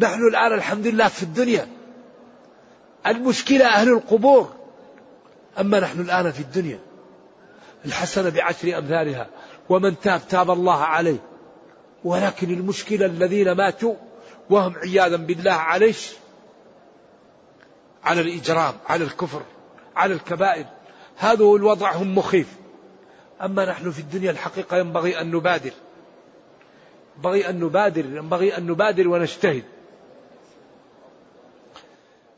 نحن 0.00 0.20
الآن 0.26 0.52
الحمد 0.52 0.86
لله 0.86 1.08
في 1.08 1.22
الدنيا. 1.22 1.68
المشكلة 3.06 3.66
أهل 3.66 3.88
القبور. 3.88 4.52
أما 5.60 5.80
نحن 5.80 6.00
الآن 6.00 6.32
في 6.32 6.40
الدنيا. 6.40 6.78
الحسنة 7.84 8.28
بعشر 8.28 8.78
أمثالها. 8.78 9.28
ومن 9.68 10.00
تاب 10.00 10.20
تاب 10.28 10.50
الله 10.50 10.82
عليه. 10.82 11.18
ولكن 12.04 12.50
المشكلة 12.50 13.06
الذين 13.06 13.52
ماتوا 13.52 13.94
وهم 14.50 14.76
عياذا 14.76 15.16
بالله 15.16 15.52
عليش 15.52 16.12
على 18.04 18.20
الإجرام 18.20 18.74
على 18.86 19.04
الكفر 19.04 19.42
على 19.96 20.14
الكبائر. 20.14 20.66
هذا 21.16 21.44
هو 21.44 21.56
الوضع 21.56 21.92
هم 21.92 22.18
مخيف. 22.18 22.48
أما 23.42 23.64
نحن 23.64 23.90
في 23.90 23.98
الدنيا 23.98 24.30
الحقيقة 24.30 24.76
ينبغي 24.76 25.20
أن 25.20 25.30
نبادر. 25.30 25.72
ينبغي 27.16 27.48
أن 27.48 27.60
نبادر 27.60 28.04
ينبغي 28.04 28.56
أن 28.56 28.66
نبادر 28.66 29.08
ونجتهد. 29.08 29.64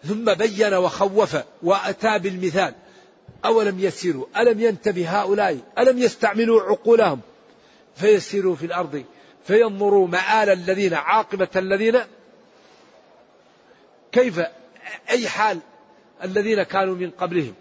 ثم 0.04 0.34
بين 0.34 0.74
وخوف 0.74 1.36
وأتى 1.62 2.18
بالمثال. 2.18 2.74
أولم 3.44 3.78
يسيروا 3.78 4.26
ألم 4.36 4.60
ينتبه 4.60 5.20
هؤلاء؟ 5.20 5.58
ألم 5.78 5.98
يستعملوا 5.98 6.62
عقولهم؟ 6.62 7.20
فيسيروا 7.96 8.54
في 8.54 8.66
الأرض 8.66 9.04
فينظروا 9.44 10.06
مآل 10.06 10.48
الذين 10.48 10.94
عاقبة 10.94 11.48
الذين. 11.56 11.98
كيف؟ 14.12 14.40
أي 15.10 15.28
حال 15.28 15.58
الذين 16.24 16.62
كانوا 16.62 16.94
من 16.94 17.10
قبلهم؟ 17.10 17.54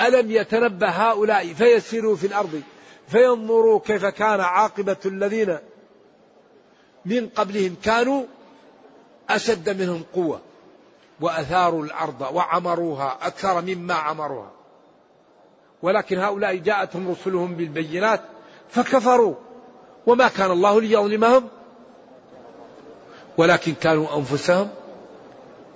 ألم 0.00 0.30
يتنبه 0.30 0.88
هؤلاء؟ 0.88 1.52
فيسيروا 1.52 2.16
في 2.16 2.26
الأرض. 2.26 2.62
فينظروا 3.08 3.80
كيف 3.80 4.06
كان 4.06 4.40
عاقبة 4.40 4.96
الذين 5.06 5.58
من 7.04 7.28
قبلهم 7.28 7.76
كانوا 7.82 8.24
أشد 9.30 9.82
منهم 9.82 10.02
قوة 10.14 10.40
وأثاروا 11.20 11.84
الأرض 11.84 12.20
وعمروها 12.20 13.18
أكثر 13.22 13.60
مما 13.60 13.94
عمروها. 13.94 14.50
ولكن 15.82 16.18
هؤلاء 16.18 16.56
جاءتهم 16.56 17.10
رسلهم 17.10 17.54
بالبينات 17.54 18.20
فكفروا. 18.70 19.34
وما 20.06 20.28
كان 20.28 20.50
الله 20.50 20.80
ليظلمهم؟ 20.80 21.48
ولكن 23.36 23.74
كانوا 23.74 24.16
أنفسهم 24.16 24.70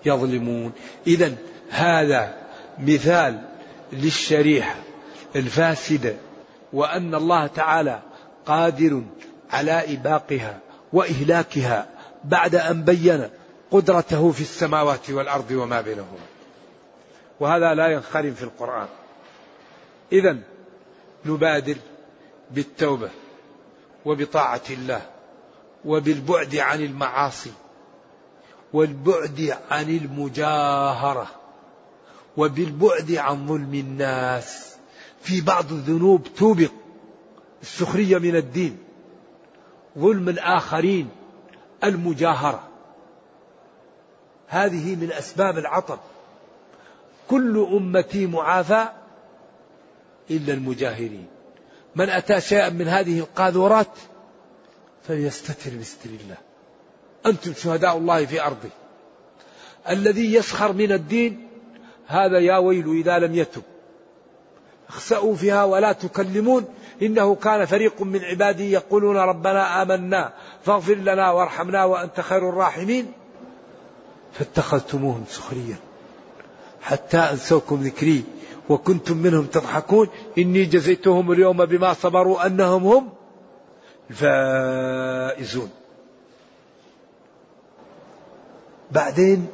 يظلمون. 0.07 0.73
إذا 1.07 1.35
هذا 1.71 2.35
مثال 2.79 3.43
للشريحة 3.93 4.77
الفاسدة 5.37 6.17
وأن 6.73 7.15
الله 7.15 7.47
تعالى 7.47 8.03
قادر 8.47 9.03
على 9.51 9.95
إباقها 9.95 10.59
وإهلاكها 10.93 11.87
بعد 12.25 12.55
أن 12.55 12.83
بين 12.83 13.29
قدرته 13.71 14.33
في 14.33 14.41
السماوات 14.41 15.11
والأرض 15.11 15.51
وما 15.51 15.81
بينهما. 15.81 16.27
وهذا 17.41 17.75
لا 17.75 17.89
ينخرم 17.89 18.35
في 18.35 18.43
القرآن. 18.43 18.89
إذا 20.13 20.37
نبادر 21.25 21.77
بالتوبة 22.51 23.11
وبطاعة 24.05 24.63
الله 24.71 25.03
وبالبعد 25.85 26.57
عن 26.57 26.81
المعاصي 26.81 27.53
والبعد 28.73 29.57
عن 29.71 29.91
المجاهرة 29.91 31.27
وبالبعد 32.37 33.13
عن 33.13 33.47
ظلم 33.47 33.75
الناس. 33.75 34.78
في 35.29 35.41
بعض 35.41 35.73
الذنوب 35.73 36.29
توبق 36.37 36.71
السخرية 37.63 38.19
من 38.19 38.37
الدين 38.37 38.79
ظلم 39.99 40.29
الآخرين 40.29 41.09
المجاهرة. 41.85 42.69
هذه 44.47 44.97
من 44.97 45.13
أسباب 45.13 45.59
العطب. 45.59 45.99
كل 47.31 47.69
أمتي 47.73 48.27
معافى 48.27 48.89
إلا 50.31 50.53
المجاهرين. 50.53 51.27
من 51.97 52.09
أتى 52.09 52.41
شيئا 52.41 52.69
من 52.69 52.89
هذه 52.89 53.19
القاذورات 53.19 53.99
فليستتر 55.09 55.77
بستر 55.81 56.11
الله. 56.11 56.37
أنتم 57.27 57.53
شهداء 57.55 57.97
الله 57.97 58.27
في 58.27 58.43
أرضه. 58.43 58.71
الذي 59.89 60.35
يسخر 60.35 60.73
من 60.73 60.93
الدين 60.93 61.49
هذا 62.07 62.39
يا 62.39 62.57
ويل 62.57 62.91
إذا 62.91 63.19
لم 63.19 63.35
يتب. 63.35 63.63
اخسأوا 64.89 65.35
فيها 65.35 65.65
ولا 65.65 65.93
تكلمون. 65.93 66.65
إنه 67.03 67.35
كان 67.35 67.65
فريق 67.65 68.03
من 68.03 68.25
عبادي 68.25 68.73
يقولون 68.73 69.17
ربنا 69.17 69.83
آمنا 69.83 70.33
فاغفر 70.65 70.95
لنا 70.95 71.31
وارحمنا 71.31 71.85
وأنت 71.85 72.21
خير 72.21 72.49
الراحمين. 72.49 73.13
فاتخذتموهم 74.33 75.25
سخريا 75.29 75.77
حتى 76.83 77.19
أنسوكم 77.19 77.83
ذكري 77.83 78.25
وكنتم 78.69 79.17
منهم 79.17 79.47
تضحكون. 79.47 80.09
إني 80.39 80.65
جزيتهم 80.65 81.33
اليوم 81.33 81.65
بما 81.65 81.93
صبروا 81.93 82.47
أنهم 82.47 82.87
هم 82.87 83.09
الفائزون. 84.11 85.71
بعدين 88.91 89.47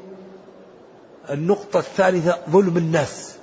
النقطة 1.30 1.78
الثالثة 1.78 2.38
ظلم 2.50 2.76
الناس. 2.76 3.33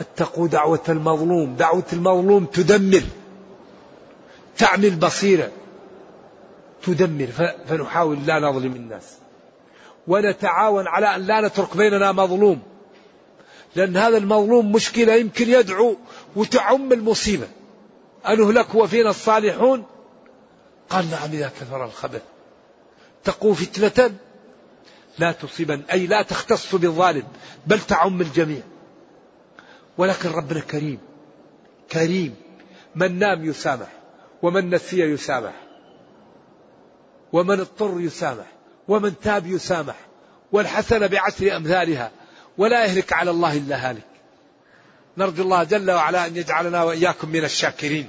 اتقوا 0.00 0.48
دعوة 0.48 0.82
المظلوم. 0.88 1.56
دعوة 1.56 1.84
المظلوم 1.92 2.44
تدمر. 2.44 3.02
تعمل 4.58 4.90
بصيرة. 4.90 5.50
تدمر. 6.82 7.26
فنحاول 7.68 8.26
لا 8.26 8.40
نظلم 8.40 8.72
الناس. 8.72 9.14
ونتعاون 10.06 10.86
على 10.86 11.16
أن 11.16 11.20
لا 11.20 11.40
نترك 11.40 11.76
بيننا 11.76 12.12
مظلوم. 12.12 12.62
لأن 13.76 13.96
هذا 13.96 14.16
المظلوم 14.16 14.72
مشكلة 14.72 15.14
يمكن 15.14 15.48
يدعو 15.48 15.96
وتعم 16.36 16.92
المصيبة. 16.92 17.46
أن 18.28 18.40
نهلك 18.40 18.74
وفينا 18.74 19.10
الصالحون؟ 19.10 19.84
قال 20.90 21.10
نعم 21.10 21.30
إذا 21.32 21.52
كثر 21.60 21.84
الخبث 21.84 22.22
تقوا 23.24 23.54
فتنة 23.54 24.14
لا 25.18 25.32
تصيبن. 25.32 25.82
أي 25.92 26.06
لا 26.06 26.22
تختص 26.22 26.74
بالظالم. 26.74 27.24
بل 27.66 27.80
تعم 27.80 28.20
الجميع. 28.20 28.60
ولكن 29.98 30.28
ربنا 30.30 30.60
كريم. 30.60 30.98
كريم. 31.92 32.36
من 32.94 33.18
نام 33.18 33.44
يسامح 33.44 33.88
ومن 34.42 34.74
نسي 34.74 35.00
يسامح 35.00 35.52
ومن 37.32 37.60
اضطر 37.60 38.00
يسامح 38.00 38.46
ومن 38.88 39.20
تاب 39.20 39.46
يسامح 39.46 39.96
والحسنة 40.52 41.06
بعشر 41.06 41.56
أمثالها 41.56 42.10
ولا 42.58 42.84
يهلك 42.84 43.12
على 43.12 43.30
الله 43.30 43.56
إلا 43.56 43.90
هالك. 43.90 44.06
نرجو 45.18 45.42
الله 45.42 45.64
جل 45.64 45.90
وعلا 45.90 46.26
أن 46.26 46.36
يجعلنا 46.36 46.82
وإياكم 46.82 47.28
من 47.28 47.44
الشاكرين. 47.44 48.08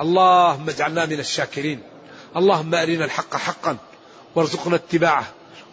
اللهم 0.00 0.68
اجعلنا 0.68 1.06
من 1.06 1.18
الشاكرين. 1.18 1.82
اللهم 2.36 2.74
أرنا 2.74 3.04
الحق 3.04 3.36
حقا 3.36 3.76
وارزقنا 4.34 4.76
اتباعه 4.76 5.26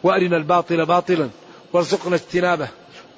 وأرنا 0.03 0.37
الباطل 0.37 0.85
باطلا 0.85 1.29
وارزقنا 1.73 2.15
اجتنابه. 2.15 2.67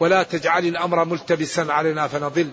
ولا 0.01 0.23
تجعل 0.23 0.65
الأمر 0.65 1.05
ملتبسا 1.05 1.67
علينا 1.69 2.07
فنضل. 2.07 2.49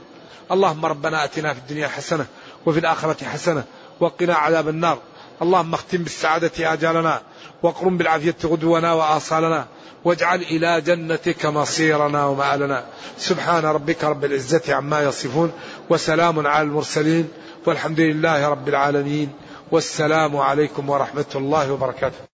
اللهم 0.53 0.87
ربنا 0.87 1.25
أتنا 1.25 1.55
في 1.55 1.61
الدنيا 1.61 1.89
حسنة 1.89 2.27
وفي 2.67 2.79
الآخرة 2.79 3.25
حسنة 3.25 3.65
وقنا 4.01 4.35
عذاب 4.35 4.69
النار. 4.69 4.99
اللهم 5.43 5.75
اختم 5.75 5.99
بالسعادة 5.99 6.73
آجالنا 6.73 7.23
واقرم 7.63 7.97
بالعافية 7.97 8.37
غدونا 8.45 8.93
وآصالنا 8.93 9.67
واجعل 10.05 10.43
إلى 10.43 10.81
جنتك 10.81 11.47
مصيرنا 11.47 12.25
ومآلنا. 12.25 12.85
سبحان 13.19 13.65
ربك 13.65 14.05
رب 14.05 14.25
العزة 14.25 14.75
عما 14.75 15.03
يصفون 15.03 15.53
وسلام 15.91 16.47
على 16.47 16.63
المرسلين 16.63 17.29
والحمد 17.67 18.01
لله 18.01 18.49
رب 18.49 18.69
العالمين. 18.69 19.29
والسلام 19.73 20.37
عليكم 20.37 20.91
ورحمة 20.91 21.33
الله 21.35 21.73
وبركاته. 21.73 22.38